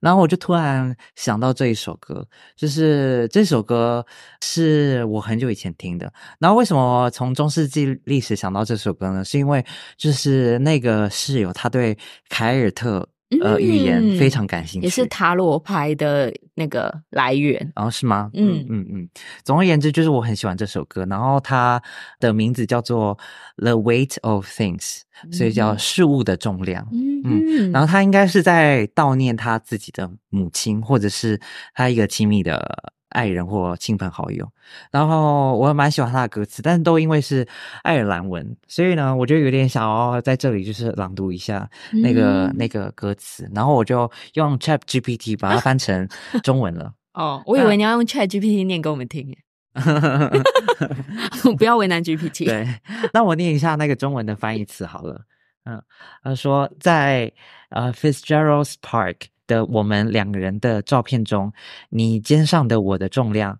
[0.00, 4.04] 然后我就突然想到这一首歌，就是这首歌
[4.42, 6.12] 是我很久以前听的。
[6.40, 9.24] 然后为什么从中世纪历史想到这首歌呢？
[9.24, 9.64] 是因为
[9.96, 11.96] 就是那个室友他对
[12.28, 13.08] 凯尔特。
[13.42, 17.72] 呃，语言非常感兴趣，也是塔罗牌的那个来源。
[17.76, 18.28] 哦，是吗？
[18.34, 19.08] 嗯嗯嗯。
[19.44, 21.80] 总而言之，就是我很喜欢这首歌，然后它
[22.18, 23.16] 的名字叫做
[23.62, 25.02] 《The Weight of Things》，
[25.36, 26.88] 所以叫事物的重量。
[26.92, 27.70] 嗯嗯。
[27.70, 31.40] 然后他应该是在悼念他自己的母亲，或者是
[31.74, 32.92] 他一个亲密的。
[33.10, 34.48] 爱人或亲朋好友，
[34.90, 37.46] 然后我蛮喜欢他的歌词，但是都因为是
[37.82, 41.68] 爱尔兰文，所以呢，我就有点想要在这里就是朗读一下
[42.02, 46.08] 那个那个歌词，然后我就用 Chat GPT 把它翻成
[46.42, 46.92] 中文了。
[47.14, 49.36] 哦，我以为你要用 Chat GPT 念给我们听，
[51.58, 52.46] 不要为难 GPT。
[52.46, 52.80] 对，
[53.12, 55.22] 那我念一下那个中文的翻译词好了。
[55.64, 55.82] 嗯，
[56.22, 57.32] 他说在
[57.70, 59.16] 呃 Fitzgerald's Park。
[59.50, 61.52] 的我们两个人的照片中，
[61.88, 63.58] 你肩上的我的重量，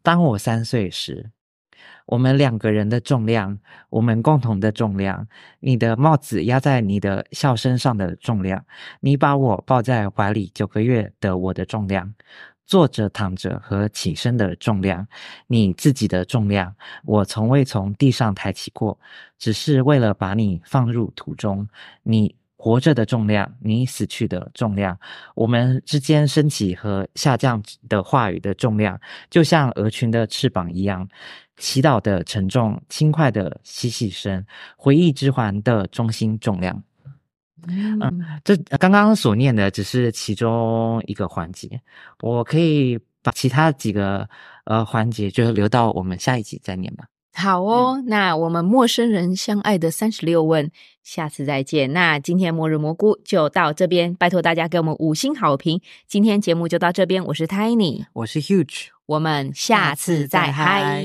[0.00, 1.32] 当我三岁时，
[2.06, 3.58] 我们两个人的重量，
[3.90, 5.26] 我们共同的重量，
[5.58, 8.64] 你的帽子压在你的笑身上的重量，
[9.00, 12.14] 你把我抱在怀里九个月的我的重量，
[12.64, 15.08] 坐着躺着和起身的重量，
[15.48, 19.00] 你自己的重量，我从未从地上抬起过，
[19.38, 21.66] 只是为了把你放入土中，
[22.04, 22.36] 你。
[22.62, 24.96] 活着的重量，你死去的重量，
[25.34, 31.08] 我们之间升起和下降的话语的重量，就像鹅群的翅膀一样，
[31.56, 34.46] 祈祷的沉重，轻快的嬉戏声，
[34.76, 36.80] 回忆之环的中心重量。
[37.66, 41.80] 嗯，这刚刚所念的只是其中一个环节，
[42.20, 44.28] 我可以把其他几个
[44.66, 47.06] 呃环节就留到我们下一集再念吧。
[47.34, 50.70] 好哦，那我们陌生人相爱的三十六问，
[51.02, 51.92] 下次再见。
[51.92, 55.80] 那今天末日蘑菇就到这边，拜托大家给我们五星好评。
[56.06, 61.02] 今天节目就到这边，我是 Tiny，我是 Huge，我们下次再嗨。